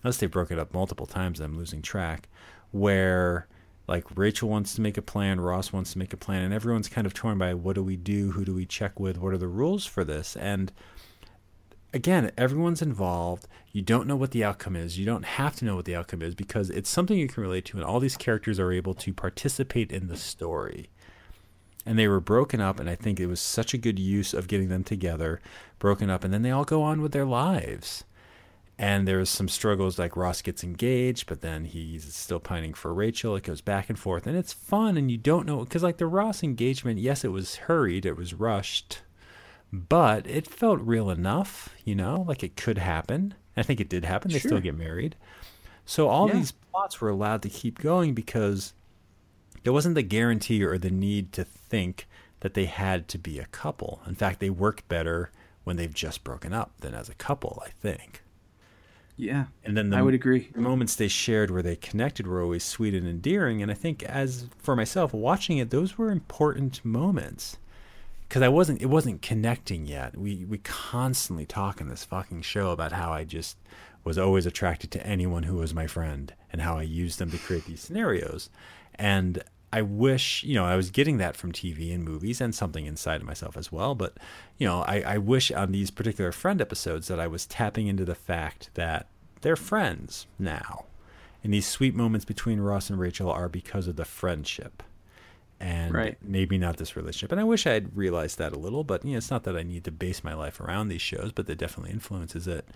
[0.02, 2.28] unless they broke it up multiple times, I'm losing track,
[2.70, 3.48] where
[3.86, 6.88] like Rachel wants to make a plan, Ross wants to make a plan, and everyone's
[6.88, 9.38] kind of torn by what do we do, who do we check with, what are
[9.38, 10.72] the rules for this, and
[11.92, 13.46] again, everyone's involved.
[13.72, 14.98] You don't know what the outcome is.
[14.98, 17.64] You don't have to know what the outcome is because it's something you can relate
[17.66, 20.90] to, and all these characters are able to participate in the story.
[21.86, 24.48] And they were broken up, and I think it was such a good use of
[24.48, 25.40] getting them together,
[25.78, 28.04] broken up, and then they all go on with their lives.
[28.78, 33.36] And there's some struggles like Ross gets engaged, but then he's still pining for Rachel.
[33.36, 36.06] It goes back and forth, and it's fun, and you don't know because like the
[36.06, 39.02] Ross engagement, yes, it was hurried, it was rushed,
[39.72, 43.34] but it felt real enough, you know, like it could happen.
[43.56, 44.32] I think it did happen.
[44.32, 45.14] They still get married.
[45.86, 46.34] So all Yeah.
[46.34, 48.72] these plots were allowed to keep going because
[49.62, 52.06] there wasn't the guarantee or the need to think
[52.40, 54.02] that they had to be a couple.
[54.06, 55.30] In fact, they work better
[55.64, 58.22] when they've just broken up than as a couple, I think.
[59.16, 59.46] Yeah.
[59.64, 60.50] And then the I would agree.
[60.52, 63.62] the moments they shared where they connected were always sweet and endearing.
[63.62, 67.56] And I think, as for myself, watching it, those were important moments
[68.28, 70.16] because I wasn't, it wasn't connecting yet.
[70.16, 73.56] We we constantly talk in this fucking show about how I just
[74.02, 77.38] was always attracted to anyone who was my friend and how I used them to
[77.38, 78.50] create these scenarios.
[78.96, 82.86] And I wish, you know, I was getting that from TV and movies and something
[82.86, 83.94] inside of myself as well.
[83.96, 84.16] But,
[84.56, 88.04] you know, I, I wish on these particular friend episodes that I was tapping into
[88.04, 89.08] the fact that
[89.40, 90.84] they're friends now.
[91.42, 94.82] And these sweet moments between Ross and Rachel are because of the friendship.
[95.60, 96.18] And Right.
[96.22, 97.32] maybe not this relationship.
[97.32, 99.56] And I wish I had realized that a little, but you know, it's not that
[99.56, 102.66] I need to base my life around these shows, but that definitely influences it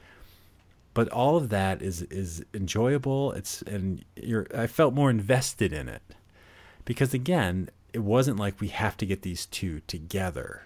[0.98, 3.30] but all of that is is enjoyable.
[3.30, 6.02] It's and you're i felt more invested in it
[6.84, 10.62] because again it wasn't like we have to get these two together.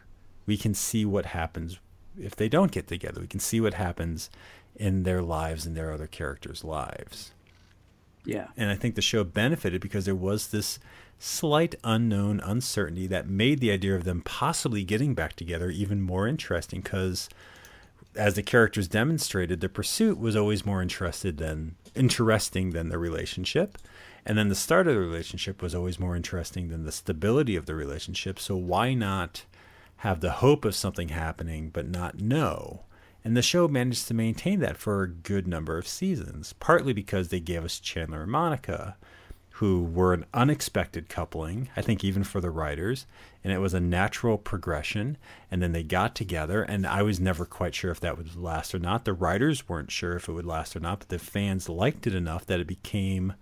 [0.47, 1.79] We can see what happens
[2.19, 3.21] if they don't get together.
[3.21, 4.31] We can see what happens
[4.75, 7.35] in their lives and their other characters lives.
[8.25, 8.47] Yeah.
[8.57, 10.79] and I think the show benefited because there was this
[11.19, 16.27] slight unknown uncertainty that made the idea of them possibly getting back together even more
[16.27, 17.29] interesting because
[18.15, 23.79] as the characters demonstrated the pursuit was always more interested than interesting than the relationship.
[24.25, 27.67] And then the start of the relationship was always more interesting than the stability of
[27.67, 28.39] the relationship.
[28.39, 29.45] So why not
[29.97, 32.83] have the hope of something happening but not know?
[33.25, 37.29] And the show managed to maintain that for a good number of seasons, partly because
[37.29, 38.97] they gave us Chandler and Monica,
[39.63, 43.07] who were an unexpected coupling, I think even for the writers,
[43.45, 45.17] and it was a natural progression.
[45.53, 48.75] And then they got together, and I was never quite sure if that would last
[48.75, 49.05] or not.
[49.05, 52.15] The writers weren't sure if it would last or not, but the fans liked it
[52.17, 53.35] enough that it became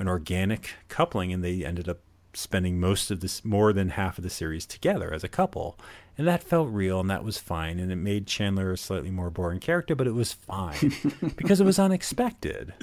[0.00, 2.00] an organic coupling, and they ended up
[2.34, 5.78] spending most of this more than half of the series together as a couple
[6.18, 9.30] and that felt real and that was fine and it made chandler a slightly more
[9.30, 10.92] boring character but it was fine
[11.36, 12.74] because it was unexpected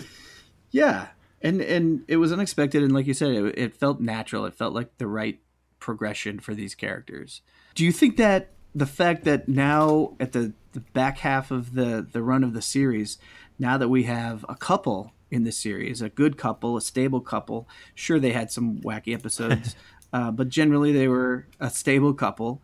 [0.72, 1.08] Yeah,
[1.46, 4.46] and and it was unexpected, and like you said, it, it felt natural.
[4.46, 5.40] It felt like the right
[5.80, 7.42] progression for these characters.
[7.76, 12.06] Do you think that the fact that now at the, the back half of the
[12.12, 13.20] the run of the series,
[13.60, 17.70] now that we have a couple in the series, a good couple, a stable couple,
[17.94, 19.76] sure they had some wacky episodes,
[20.14, 22.64] uh, but generally they were a stable couple.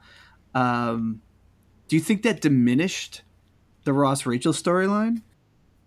[0.55, 1.21] Um,
[1.87, 3.21] do you think that diminished
[3.83, 5.21] the Ross Rachel storyline?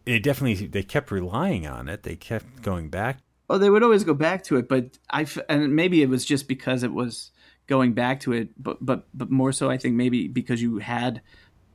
[0.06, 3.18] It definitely they kept relying on it they kept going back
[3.50, 6.48] Oh, they would always go back to it, but I and maybe it was just
[6.48, 7.30] because it was
[7.66, 11.20] going back to it, but but but more so, I think maybe because you had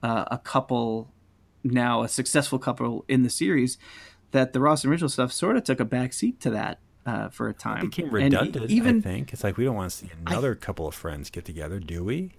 [0.02, 1.14] uh, a couple
[1.64, 3.78] now, a successful couple in the series,
[4.32, 7.30] that the Ross and Rachel stuff sort of took a back seat to that uh,
[7.30, 7.86] for a time.
[7.86, 10.56] it became And redundant even i think it's like we don't want to see another
[10.56, 12.32] couple of friends get together do we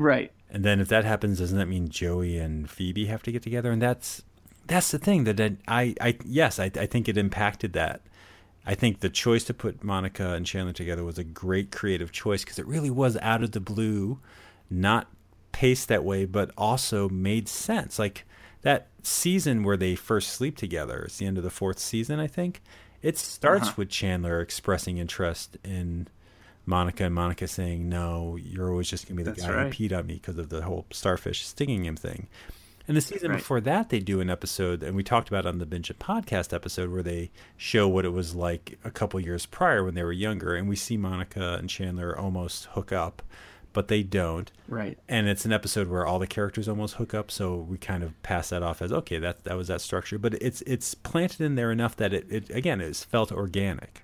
[0.00, 0.32] Right.
[0.48, 3.70] And then if that happens, doesn't that mean Joey and Phoebe have to get together?
[3.70, 4.22] And that's
[4.70, 8.00] that's the thing that I I, I yes I I think it impacted that.
[8.66, 12.44] I think the choice to put Monica and Chandler together was a great creative choice
[12.44, 14.20] because it really was out of the blue,
[14.70, 15.08] not
[15.52, 17.98] paced that way, but also made sense.
[17.98, 18.26] Like
[18.62, 22.26] that season where they first sleep together, it's the end of the fourth season, I
[22.26, 22.60] think.
[23.02, 23.74] It starts Uh-huh.
[23.78, 26.06] with Chandler expressing interest in
[26.66, 29.74] Monica and Monica saying, No, you're always just going to be the That's guy right.
[29.74, 32.28] who peed on me because of the whole starfish stinging him thing.
[32.90, 33.36] And the season Right.
[33.36, 36.00] before that, they do an episode, and we talked about it on the Binge It
[36.00, 40.02] podcast episode, where they show what it was like a couple years prior when they
[40.02, 43.22] were younger, and we see Monica and Chandler almost hook up,
[43.72, 44.50] but they don't.
[44.66, 44.98] Right.
[45.08, 48.20] And it's an episode where all the characters almost hook up, so we kind of
[48.24, 50.18] pass that off as okay, that that was that structure.
[50.18, 54.02] But it's it's planted in there enough that it, it again is felt organic.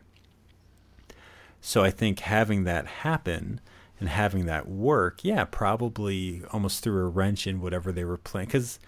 [1.60, 3.60] So I think having that happen
[3.98, 8.46] and having that work, yeah, probably almost threw a wrench in whatever they were playing.
[8.46, 8.78] Because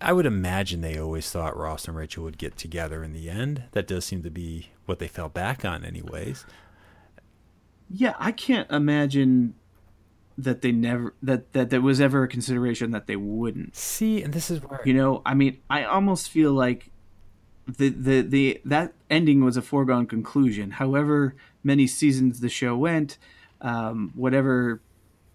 [0.00, 3.64] I would imagine they always thought Ross and Rachel would get together in the end.
[3.72, 6.44] That does seem to be what they fell back on, anyways.
[7.88, 9.54] Yeah, I can't imagine
[10.36, 13.76] that they never that that there was ever a consideration that they wouldn't.
[13.76, 16.90] See, and this is where You know, I mean, I almost feel like
[17.66, 20.72] the the the that ending was a foregone conclusion.
[20.72, 23.16] However many seasons the show went,
[23.60, 24.80] um, whatever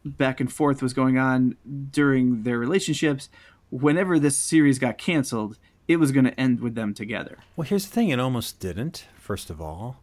[0.06, 1.56] back and forth was going on
[1.92, 3.30] during their relationships,
[3.70, 7.40] whenever this series got canceled, it was going to end with them together.
[7.56, 9.06] Well, here's the thing: it almost didn't.
[9.18, 10.02] First of all,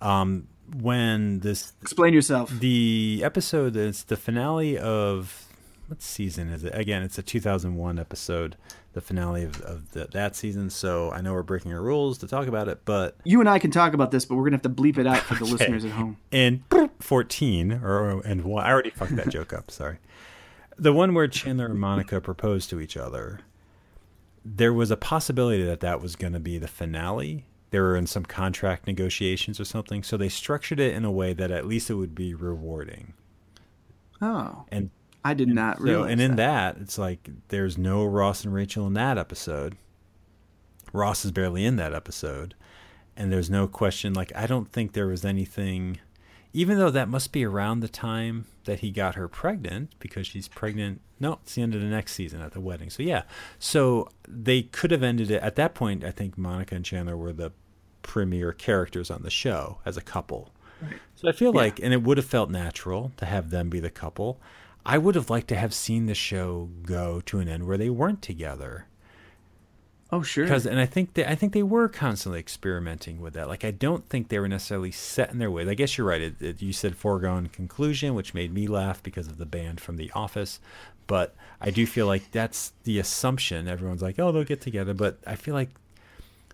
[0.00, 2.50] um, when this Explain yourself.
[2.50, 5.46] the episode is the finale of
[5.90, 6.72] what season is it?
[6.72, 8.56] Again, it's a 2001 episode,
[8.92, 10.70] the finale of, of the, that season.
[10.70, 13.58] So I know we're breaking our rules to talk about it, but You and I
[13.58, 15.44] can talk about this, but we're going to have to bleep it out for the
[15.52, 16.16] listeners at home.
[16.30, 16.62] And
[17.00, 19.72] 14 or and I already fucked that joke up.
[19.72, 19.98] Sorry.
[20.76, 23.40] The one where Chandler and Monica propose to each other,
[24.44, 27.46] there was a possibility that that was going to be the finale.
[27.70, 31.32] They were in some contract negotiations or something, so they structured it in a way
[31.32, 33.14] that at least it would be rewarding.
[34.22, 34.90] Oh, And
[35.24, 36.12] I did not so, realize.
[36.12, 36.76] and in that.
[36.76, 39.76] that, it's like there's no Ross and Rachel in that episode.
[40.92, 42.54] Ross is barely in that episode,
[43.16, 44.14] and there's no question.
[44.14, 45.98] Like I don't think there was anything,
[46.52, 50.48] even though that must be around the time that he got her pregnant because she's
[50.48, 51.00] pregnant.
[51.18, 52.90] No, it's the end of the next season at the wedding.
[52.90, 53.22] So yeah,
[53.58, 56.02] so they could have ended it at that point.
[56.02, 57.52] I think Monica and Chandler were the
[58.02, 60.52] premier characters on the show as a couple.
[61.14, 63.90] So I feel like, and it would have felt natural to have them be the
[63.90, 64.40] couple.
[64.84, 67.90] I would have liked to have seen the show go to an end where they
[67.90, 68.86] weren't together.
[70.10, 70.44] oh sure.
[70.44, 73.48] Because, and I think they, I think they were constantly experimenting with that.
[73.48, 75.68] Like, I don't think they were necessarily set in their ways.
[75.68, 76.20] I guess you're right.
[76.22, 79.96] It, it, you said foregone conclusion, which made me laugh because of the band from
[79.96, 80.60] The Office.
[81.06, 83.68] But I do feel like that's the assumption.
[83.68, 84.94] Everyone's like, oh, they'll get together.
[84.94, 85.70] But I feel like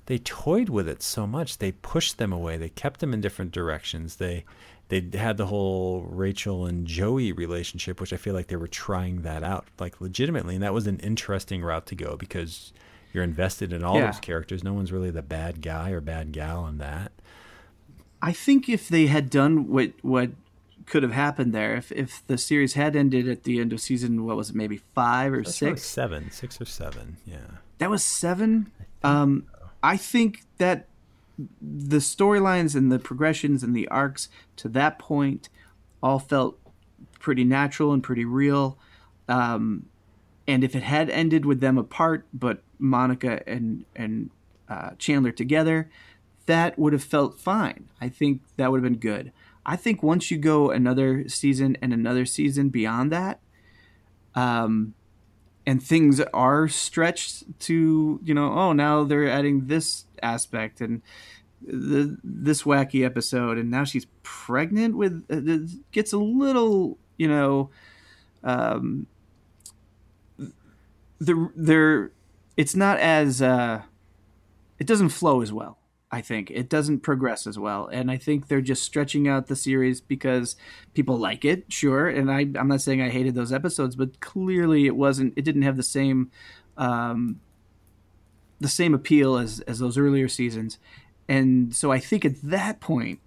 [0.07, 1.59] they toyed with it so much.
[1.59, 2.57] They pushed them away.
[2.57, 4.17] They kept them in different directions.
[4.17, 4.45] They
[4.89, 9.23] they had the whole Rachel and Joey relationship, which I feel like they were trying
[9.23, 12.73] that out, like legitimately, and that was an interesting route to go because
[13.13, 14.07] you're invested in all Yeah.
[14.07, 14.63] those characters.
[14.63, 17.13] No one's really the bad guy or bad gal in that.
[18.23, 20.31] I think if they had done what what
[20.87, 24.25] could have happened there, if if the series had ended at the end of season,
[24.25, 25.83] what was it, maybe five or That's six?
[25.83, 27.59] seven, six or seven, yeah.
[27.79, 28.71] That was seven.
[29.03, 29.47] Um,
[29.83, 30.87] I think that
[31.61, 35.49] the storylines and the progressions and the arcs to that point
[36.03, 36.59] all felt
[37.19, 38.79] pretty natural and pretty real.
[39.29, 39.87] Um,
[40.47, 44.31] and if it had ended with them apart, but Monica and and
[44.69, 45.91] uh, Chandler together,
[46.47, 47.89] that would have felt fine.
[48.01, 49.33] I think that would have been good.
[49.65, 53.41] I think once you go another season and another season beyond that,
[54.35, 54.95] um,
[55.67, 61.03] and things are stretched to you know oh now they're adding this aspect and
[61.67, 67.27] the, this wacky episode and now she's pregnant with uh, it gets a little you
[67.27, 67.71] know
[68.45, 69.07] um
[71.19, 72.13] the there
[72.57, 73.83] it's not as uh
[74.79, 75.79] it doesn't flow as well
[76.17, 76.51] i think.
[76.51, 77.89] It doesn't progress as well.
[77.93, 80.57] And i think they're just stretching out the series because
[80.95, 82.09] people like it sure.
[82.09, 85.63] And I, i'm not saying i hated those episodes but clearly it wasn't it didn't
[85.63, 86.31] have the same
[86.79, 87.41] um
[88.61, 90.79] the same appeal as as those earlier seasons.
[91.29, 93.21] And so i think at that point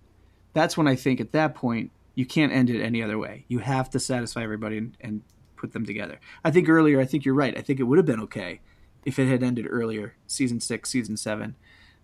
[0.53, 3.45] that's when i think at that point you can't end it any other way.
[3.47, 5.21] You have to satisfy everybody and, and
[5.55, 6.19] put them together.
[6.43, 7.55] I think earlier i think you're right.
[7.55, 8.61] I think it would have been okay
[9.05, 11.55] if it had ended earlier season six season seven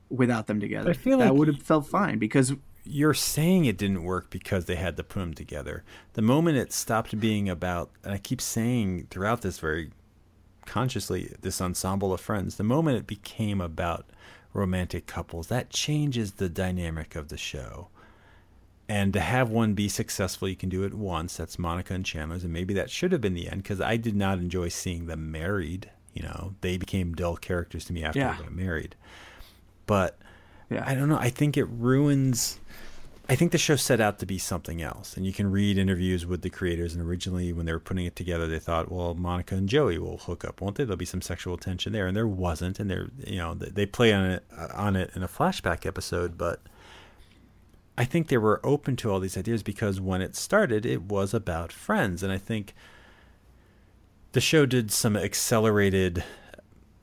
[0.09, 2.53] without them together I feel that like- would have felt fine because
[2.87, 5.83] you're saying it didn't work because they had to put them together.
[6.13, 9.89] The moment it stopped being about, and I keep saying throughout this very
[10.65, 14.05] consciously, this ensemble of friends, the moment it became about
[14.53, 17.89] romantic couples, that changes the dynamic of the show.
[18.87, 21.37] And to have one be successful, you can do it once.
[21.37, 24.15] That's Monica and Chandler's, and maybe that should have been the end because I did
[24.15, 25.89] not enjoy seeing them married.
[26.13, 28.37] You know, they became dull characters to me after Yeah.
[28.37, 28.95] they got married.
[29.85, 30.17] But
[30.69, 30.83] Yeah.
[30.85, 31.17] I don't know.
[31.17, 32.59] I think it ruins.
[33.27, 36.25] I think the show set out to be something else, and you can read interviews
[36.27, 36.93] with the creators.
[36.93, 40.17] And originally, when they were putting it together, they thought, "Well, Monica and Joey will
[40.17, 40.83] hook up, won't they?
[40.83, 42.79] There'll be some sexual tension there," and there wasn't.
[42.79, 46.37] And they're, you know, they they play on it on it in a flashback episode,
[46.37, 46.61] but
[47.97, 51.33] I think they were open to all these ideas because when it started, it was
[51.33, 52.75] about friends, and I think
[54.33, 56.23] the show did some accelerated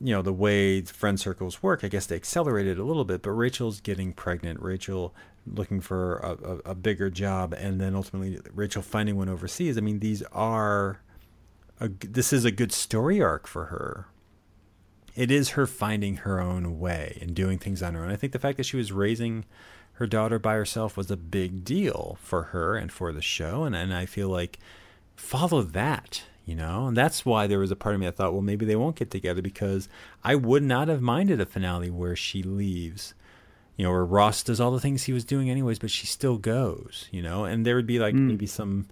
[0.03, 3.30] you know the way friend circles work i guess they accelerated a little bit but
[3.30, 4.61] rachel's getting pregnant.
[4.61, 5.14] Rachel
[5.46, 9.78] looking for a, a, a bigger job and then ultimately rachel finding one overseas.
[9.78, 11.00] I mean these are
[11.80, 14.07] a, this is a good story arc for her.
[15.14, 18.11] It is her finding her own way and doing things on her own.
[18.11, 19.44] I think the fact that she was raising
[19.94, 23.76] her daughter by herself was a big deal for her and for the show and,
[23.76, 24.59] and i feel like
[25.16, 26.86] follow that you know?
[26.86, 28.97] And that's why there was a part of me that thought well maybe they won't
[28.97, 29.88] get together because
[30.24, 33.14] i would not have minded a finale where she leaves
[33.76, 36.38] you know where ross does all the things he was doing anyways but she still
[36.38, 37.45] goes you know?
[37.45, 38.28] And there would be like hmm.
[38.28, 38.86] maybe some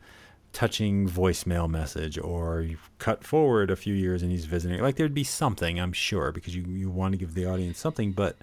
[0.52, 4.80] touching voicemail message or you cut forward a few years and he's visiting.
[4.80, 8.12] Like there'd be something i'm sure because you, you want to give the audience something
[8.12, 8.36] but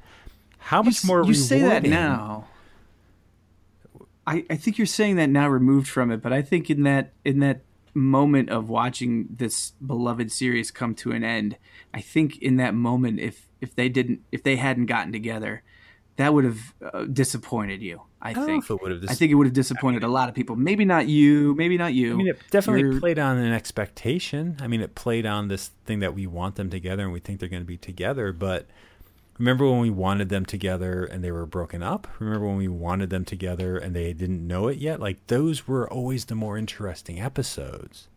[0.67, 2.47] how much s- more you say that now.
[4.25, 7.13] I, I think you're saying that now removed from it, but I think in that
[7.23, 7.61] in that
[7.97, 11.57] moment of watching this beloved series come to an end,
[11.93, 15.63] I think in that moment, if if they didn't, if they hadn't gotten together,
[16.17, 18.01] that would have uh, disappointed you.
[18.21, 18.69] I, know think.
[18.69, 20.55] it would have I think it would have disappointed a lot of people.
[20.55, 21.53] Maybe not you.
[21.55, 22.13] Maybe not you.
[22.13, 24.57] I mean, it definitely You're- played on an expectation.
[24.59, 27.39] I mean, it played on this thing that we want them together and we think
[27.39, 28.33] they're going to be together.
[28.33, 28.67] But
[29.37, 32.07] remember when we wanted them together and they were broken up?
[32.19, 34.99] Remember when we wanted them together and they didn't know it yet?
[34.99, 38.07] Like, those were always the more interesting episodes.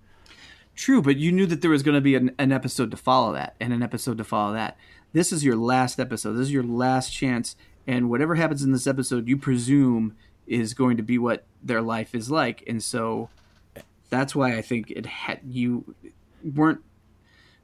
[0.75, 3.33] True, but you knew that there was going to be an, an episode to follow
[3.35, 4.77] that and an episode to follow that.
[5.13, 6.35] This is your last episode.
[6.35, 7.57] This is your last chance.
[7.87, 10.17] And whatever happens in this episode, you presume
[10.47, 12.65] is going to be what their life is like.
[12.67, 13.29] And so
[14.09, 15.95] that's why I think it had you
[16.43, 16.81] weren't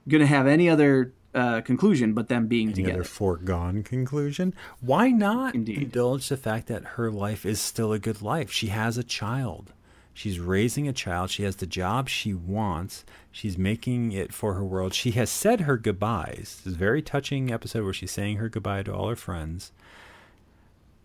[0.08, 3.04] going to have any other uh, conclusion but them being Any together.
[3.04, 4.54] foregone conclusion?
[4.80, 5.82] Why not Indeed.
[5.82, 8.50] indulge the fact that her life is still a good life?
[8.50, 9.72] She has a child.
[10.14, 11.28] She's raising a child.
[11.30, 13.04] She has the job she wants.
[13.30, 14.94] She's making it for her world.
[14.94, 16.60] She has said her goodbyes.
[16.64, 19.72] This is a very touching episode where she's saying her goodbye to all her friends.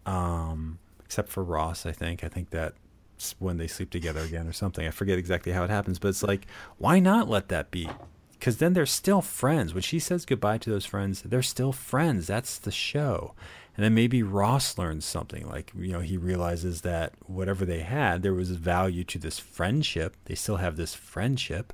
[0.06, 2.24] Um, except for Ross, I think.
[2.24, 4.88] I think that's when they sleep together again or something.
[4.88, 7.90] I forget exactly how it happens, but it's like, why not let that be?
[8.42, 9.72] Because then they're still friends.
[9.72, 12.26] When she says goodbye to those friends, they're still friends.
[12.26, 13.36] That's the show.
[13.78, 15.48] And then maybe Ross learns something.
[15.48, 20.18] Like, you know, he realizes that whatever they had, there was value to this friendship.
[20.26, 21.72] They still have this friendship.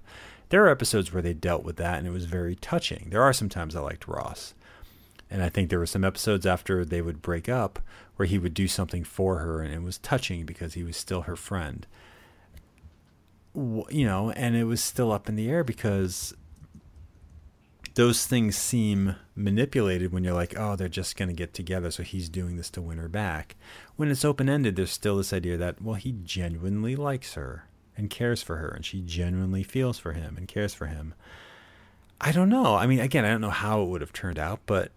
[0.50, 3.12] There are episodes where they dealt with that, and it was very touching.
[3.12, 4.54] There are some times I liked Ross.
[5.32, 7.80] And I think there were some episodes after they would break up
[8.18, 11.22] where he would do something for her, and it was touching because he was still
[11.22, 11.88] her friend.
[13.56, 16.34] You know, and it was still up in the air because
[17.98, 22.04] those things seem manipulated when you're like, oh, they're just going to get together, so
[22.04, 23.56] he's doing this to win her back.
[23.96, 27.66] When it's open ended, there's still this idea that, well, he genuinely likes her
[27.98, 31.16] and cares for her, and she genuinely feels for him and cares for him.
[32.22, 32.76] I don't know.
[32.76, 34.92] I mean, again, I don't know how it would have turned out, but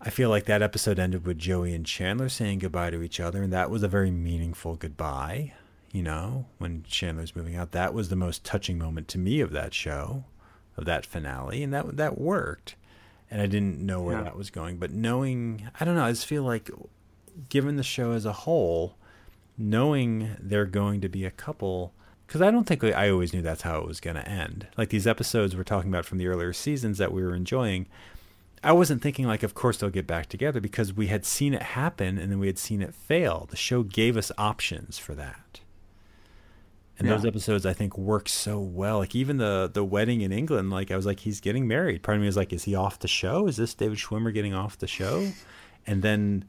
[0.00, 3.42] I feel like that episode ended with Joey and Chandler saying goodbye to each other,
[3.42, 5.52] and that was a very meaningful goodbye.
[5.92, 9.52] You know, when Chandler's moving out, that was the most touching moment to me of
[9.52, 10.24] that show,
[10.76, 12.74] of that finale, and that that worked.
[13.30, 14.22] And I didn't know where Yeah.
[14.24, 16.70] that was going, but knowing, I don't know, I just feel like,
[17.48, 18.96] given the show as a whole,
[19.58, 21.92] knowing they're going to be a couple
[22.26, 24.66] because I don't think I always knew that's how it was going to end.
[24.76, 27.86] Like these episodes we're talking about from the earlier seasons that we were enjoying,
[28.64, 31.62] I wasn't thinking like, of course they'll get back together because we had seen it
[31.62, 33.46] happen and then we had seen it fail.
[33.48, 35.60] The show gave us options for that.
[36.98, 38.98] And those episodes I think work so well.
[38.98, 42.02] Like even the the wedding in England, like I was like, he's getting married.
[42.02, 43.46] Part of me was like, is he off the show?
[43.46, 45.28] Is this David Schwimmer getting off the show?
[45.88, 46.46] And then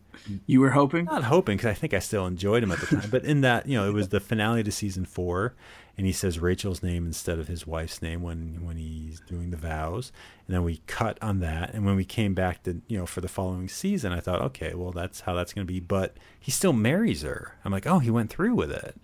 [0.47, 1.05] You were hoping?
[1.05, 3.09] not hoping because I think I still enjoyed him at the time.
[3.11, 5.53] but in that, you know, it was the finale to season four,
[5.95, 9.57] and he says Rachel's name instead of his wife's name when when he's doing the
[9.57, 10.11] vows,
[10.47, 11.73] and then we cut on that.
[11.75, 14.73] And when we came back to you know for the following season, I thought, okay,
[14.73, 15.79] well that's how that's going to be.
[15.81, 17.57] But he still marries her.
[17.63, 18.95] I'm like, oh, he went through with it.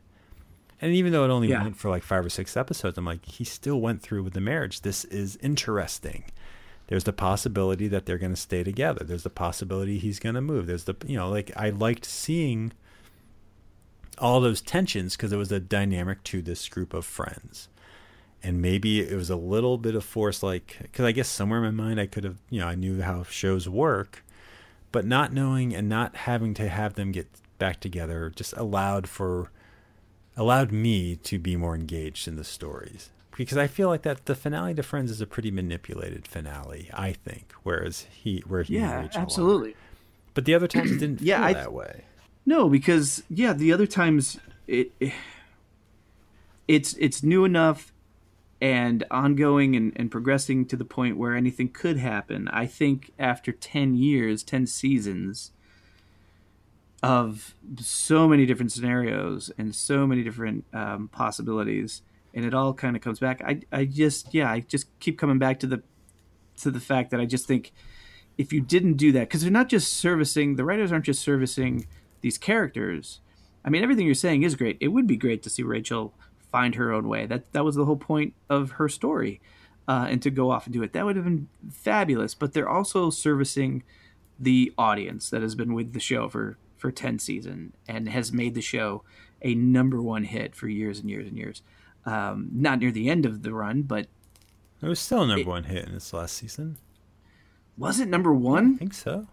[0.84, 1.64] And even though it only Yeah.
[1.64, 4.42] went for like five or six episodes, I'm like, he still went through with the
[4.42, 4.82] marriage.
[4.82, 6.26] This is interesting.
[6.88, 9.06] There's the possibility that they're going to stay together.
[9.06, 10.68] There's the possibility he's going to move.
[10.68, 12.74] There's the, you know, like I liked seeing
[14.18, 17.70] all those tensions because it was a dynamic to this group of friends.
[18.44, 21.76] And maybe it was a little bit of force, like, because I guess somewhere in
[21.76, 24.22] my mind I could have, you know, I knew how shows work,
[24.92, 29.50] but not knowing and not having to have them get back together just allowed for
[30.36, 34.36] allowed me to be more engaged in the stories because I feel like that the
[34.36, 36.90] finale to Friends is a pretty manipulated finale.
[36.94, 39.76] I think, whereas he, where he, Yeah, absolutely.
[40.34, 42.04] But the other times it didn't Yeah, feel I- that way.
[42.46, 45.14] No, because yeah, the other times it, it
[46.68, 47.94] it's it's new enough
[48.62, 52.48] and ongoing and, and progressing to the point where anything could happen.
[52.50, 55.52] I think after ten years, ten seasons
[57.04, 62.02] of so many different scenarios and so many different um, possibilities,
[62.34, 63.42] and it all kind of comes back.
[63.44, 65.84] I I just yeah, I just keep coming back to the
[66.62, 67.74] to the fact that I just think
[68.38, 71.86] if you didn't do that, because they're not just servicing the writers aren't just servicing
[72.22, 73.20] these characters.
[73.66, 74.78] I mean, everything you're saying is great.
[74.80, 76.14] It would be great to see Rachel
[76.52, 77.26] find her own way.
[77.26, 79.42] That that was the whole point of her story,
[79.90, 80.94] uh, and to go off and do it.
[80.94, 82.34] That would have been fabulous.
[82.34, 83.84] But they're also servicing
[84.40, 88.54] the audience that has been with the show for for ten seasons and has made
[88.56, 89.04] the show
[89.42, 91.62] a number one hit for years and years and years.
[92.06, 94.08] Um, not near the end of the run, but
[94.82, 96.76] It was still a number one hit in its last season.
[97.78, 98.74] was it number one?
[98.76, 99.28] I think so.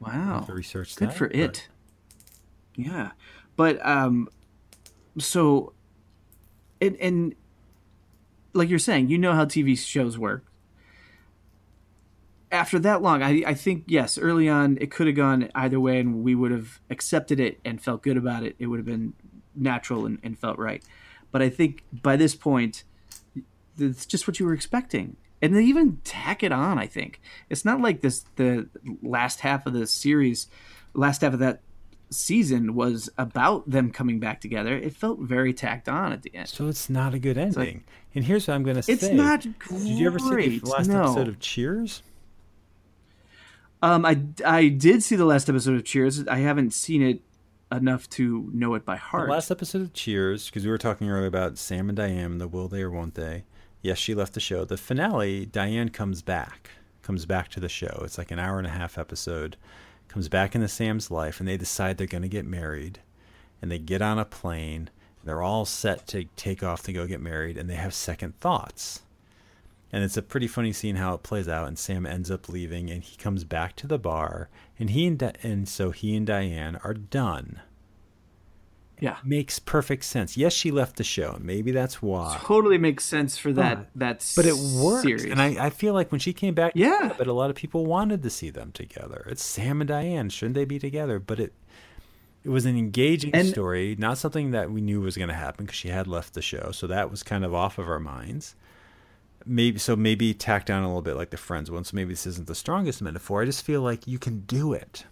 [0.00, 0.46] Wow.
[0.48, 1.68] Research Good that, for but- it.
[2.76, 3.10] Yeah,
[3.56, 4.28] but um,
[5.18, 5.74] so,
[6.80, 7.34] and and
[8.54, 10.44] like you're saying, you know how TV shows work.
[12.54, 15.98] After that long, I I think yes, early on it could have gone either way,
[15.98, 18.54] and we would have accepted it and felt good about it.
[18.58, 19.14] It would have been
[19.56, 20.82] natural and, and felt right.
[21.32, 22.84] But I think by this point,
[23.76, 25.16] it's just what you were expecting.
[25.42, 27.20] And they even tack it on, I think.
[27.50, 28.68] It's not like this the
[29.02, 30.46] last half of the series,
[30.94, 31.60] last half of that
[32.10, 34.76] season was about them coming back together.
[34.76, 36.48] It felt very tacked on at the end.
[36.48, 37.84] So it's not a good ending.
[38.14, 38.92] and here's what I'm going to say.
[38.92, 39.82] It's not great.
[39.82, 41.02] Did you ever see the last no.
[41.02, 42.02] episode of Cheers?
[43.84, 46.26] Um, I, I did see the last episode of Cheers.
[46.26, 47.20] I haven't seen it
[47.70, 49.26] enough to know it by heart.
[49.28, 52.48] The last episode of Cheers, because we were talking earlier about Sam and Diane, the
[52.48, 53.44] will they or won't they.
[53.82, 54.64] Yes, she left the show.
[54.64, 56.70] The finale, Diane comes back,
[57.02, 58.00] comes back to the show.
[58.04, 59.58] It's like an hour and a half episode.
[60.08, 63.00] Comes back into Sam's life, and they decide they're going to get married.
[63.60, 64.88] And they get on a plane.
[65.24, 69.02] They're all set to take off to go get married, and they have second thoughts.
[69.94, 71.68] And it's a pretty funny scene how it plays out.
[71.68, 75.18] And Sam ends up leaving, and he comes back to the bar, and he and,
[75.18, 77.60] Di- and so he and Diane are done
[79.00, 80.36] yeah, makes perfect sense.
[80.36, 81.32] Yes, she left the show.
[81.32, 82.38] and Maybe that's why.
[82.42, 83.88] totally makes sense for that.
[83.94, 85.02] That's But it works.
[85.02, 85.24] Series.
[85.24, 87.12] And I, I feel like when she came back, Yeah.
[87.18, 89.26] but a lot of people wanted to see them together.
[89.28, 90.28] It's Sam and Diane.
[90.30, 91.18] Shouldn't they be together?
[91.18, 91.52] But it
[92.44, 95.66] it was an engaging And- story, not something that we knew was going to happen
[95.66, 96.70] because she had left the show.
[96.72, 98.54] So that was kind of off of our minds.
[99.46, 99.94] Maybe so.
[99.96, 101.84] Maybe tack down a little bit like the Friends one.
[101.84, 103.42] So maybe this isn't the strongest metaphor.
[103.42, 105.04] I just feel like you can do it.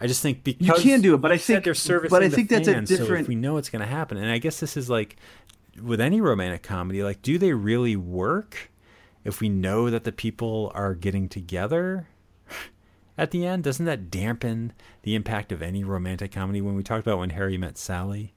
[0.00, 2.28] I just think because you can do it, but I think- they're servicing but I
[2.28, 4.38] think that's a fans, so if different- we know it's going to happen, and I
[4.38, 5.14] guess this is like
[5.80, 7.02] with any romantic comedy.
[7.04, 8.70] Like, do they really work
[9.24, 12.08] if we know that the people are getting together?
[13.18, 16.60] At the end, doesn't that dampen the impact of any romantic comedy?
[16.60, 18.34] When we talked about when Harry met Sally,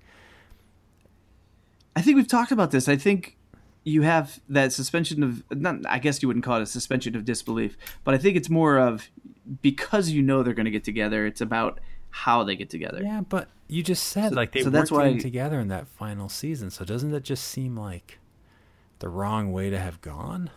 [1.95, 2.87] I think we've talked about this.
[2.87, 3.37] I think
[3.85, 7.23] you have that suspension of not I guess you wouldn't call it a suspension of
[7.23, 9.09] disbelief, but I think it's more of
[9.61, 11.79] because you know they're going to get together, it's about
[12.09, 13.01] how they get together.
[13.03, 15.87] yeah, but you just said like they so weren't that's why- getting together in that
[15.87, 16.69] final season.
[16.71, 18.19] So doesn't that just seem like
[18.99, 20.49] the wrong way to have gone?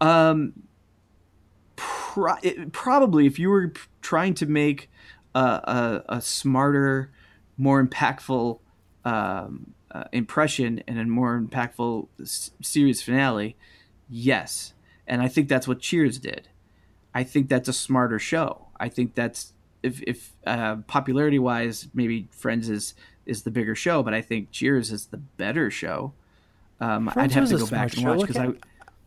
[0.00, 0.62] Um,
[1.76, 4.88] pro- it, probably if you were trying to make
[5.34, 7.10] a, a, a smarter,
[7.56, 8.60] more impactful
[9.04, 13.56] um, uh, impression and a more impactful s- series finale,
[14.08, 14.74] yes.
[15.06, 16.48] And I think that's what Cheers did.
[17.14, 18.66] I think that's a smarter show.
[18.78, 22.94] I think that's if if uh, popularity wise, maybe Friends is
[23.26, 26.12] is the bigger show, but I think Cheers is the better show.
[26.80, 28.14] Um, I'd have to go back and show.
[28.16, 28.50] watch because I.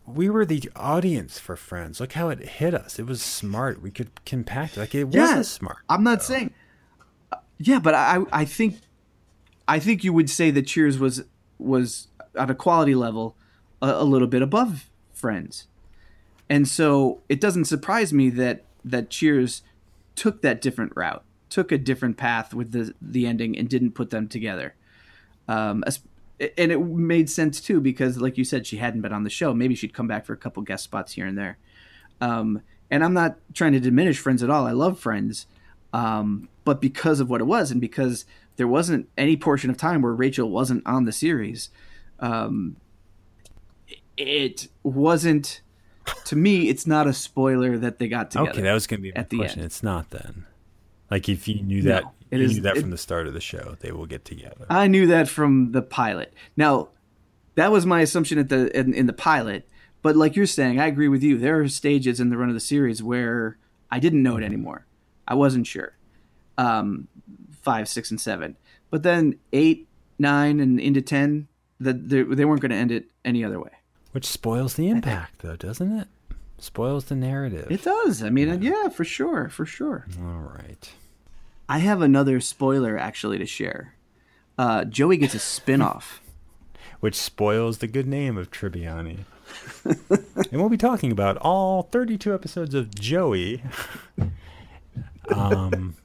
[0.06, 2.00] we were the audience for Friends.
[2.00, 2.98] Look how it hit us.
[2.98, 3.80] It was smart.
[3.80, 4.76] We could compact.
[4.76, 5.78] Like it was Yeah, a smart.
[5.88, 6.52] I'm not saying.
[7.58, 8.76] Yeah, but I I think
[9.68, 11.24] I think you would say that Cheers was
[11.58, 13.36] was at a quality level
[13.80, 15.68] a, a little bit above Friends,
[16.48, 19.62] and so it doesn't surprise me that that Cheers
[20.14, 24.10] took that different route, took a different path with the the ending, and didn't put
[24.10, 24.74] them together.
[25.48, 25.84] Um,
[26.58, 29.54] and it made sense too because, like you said, she hadn't been on the show.
[29.54, 31.58] Maybe she'd come back for a couple guest spots here and there.
[32.20, 34.66] Um, and I'm not trying to diminish Friends at all.
[34.66, 35.46] I love Friends,
[35.92, 38.24] um, but because of what it was, and because
[38.56, 41.70] there wasn't any portion of time where Rachel wasn't on the series,
[42.20, 42.76] um,
[44.16, 45.62] it wasn't.
[46.26, 48.50] To me, it's not a spoiler that they got together.
[48.50, 49.60] Okay, that was going to be at the question.
[49.60, 49.66] end.
[49.66, 50.46] It's not then.
[51.10, 53.26] Like if you knew No, that, it you is- knew that it- from the start
[53.26, 54.66] of the show, they will get together.
[54.68, 56.32] I knew that from the pilot.
[56.56, 56.88] Now,
[57.54, 59.68] that was my assumption at the in, in the pilot.
[60.02, 61.38] But like you're saying, I agree with you.
[61.38, 63.56] There are stages in the run of the series where
[63.90, 64.86] I didn't know it anymore.
[65.28, 65.96] I wasn't sure.
[66.58, 67.06] Um,
[67.62, 68.56] five, six, and seven.
[68.90, 69.88] But then eight,
[70.18, 71.48] nine, and into ten,
[71.80, 73.70] that they, they weren't going to end it any other way.
[74.12, 76.08] Which spoils the impact, though, doesn't it?
[76.58, 77.66] Spoils the narrative.
[77.70, 78.22] It does.
[78.22, 80.06] I mean, yeah, for sure, for sure.
[80.20, 80.92] All right.
[81.68, 83.94] I have another spoiler actually to share.
[84.58, 86.20] Uh, Joey gets a spin-off.
[87.00, 89.20] Which spoils the good name of Tribbiani.
[89.84, 93.62] and we'll be talking about all 32 episodes of Joey.
[95.34, 95.96] um,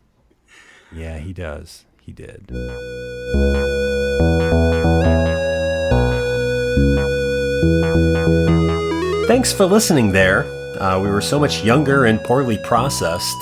[0.92, 1.86] yeah, he does.
[2.02, 2.48] He did.
[9.28, 10.46] Thanks for listening there.
[10.80, 13.38] Uh, we were so much younger and poorly processed.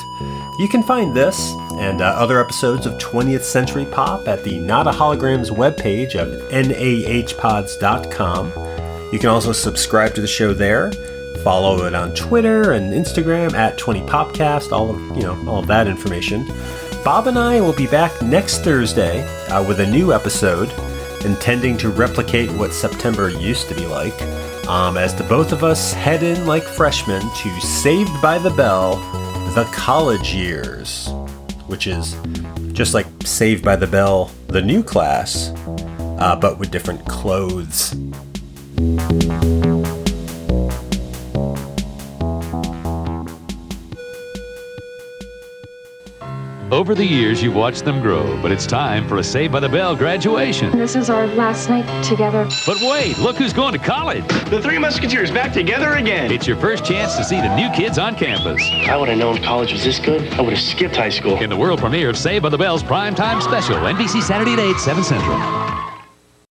[0.57, 4.87] You can find this and uh, other episodes of 20th Century Pop at the Not
[4.87, 8.47] a Holograms webpage of nahpods.com.
[9.13, 10.91] You can also subscribe to the show there.
[11.43, 14.71] Follow it on Twitter and Instagram at 20popcast.
[14.71, 16.47] All of you know, all of that information.
[17.05, 20.73] Bob and I will be back next Thursday uh, with a new episode,
[21.23, 24.19] intending to replicate what September used to be like.
[24.67, 28.95] Um, as the both of us head in like freshmen to Saved by the Bell,
[29.53, 31.09] the college years,
[31.67, 32.17] which is
[32.73, 35.51] just like Saved by the Bell, the new class,
[36.17, 37.93] uh, but with different clothes.
[46.75, 49.69] Over the years, you've watched them grow, but it's time for a Saved by the
[49.69, 50.77] Bell graduation.
[50.77, 52.49] This is our last night together.
[52.65, 54.27] But wait, look who's going to college.
[54.49, 56.29] The Three Musketeers back together again.
[56.29, 58.61] It's your first chance to see the new kids on campus.
[58.89, 60.27] I would have known college was this good.
[60.33, 61.41] I would have skipped high school.
[61.41, 64.75] In the world premiere of Saved by the Bell's primetime special, NBC Saturday at 8,
[64.75, 65.64] 7 Central.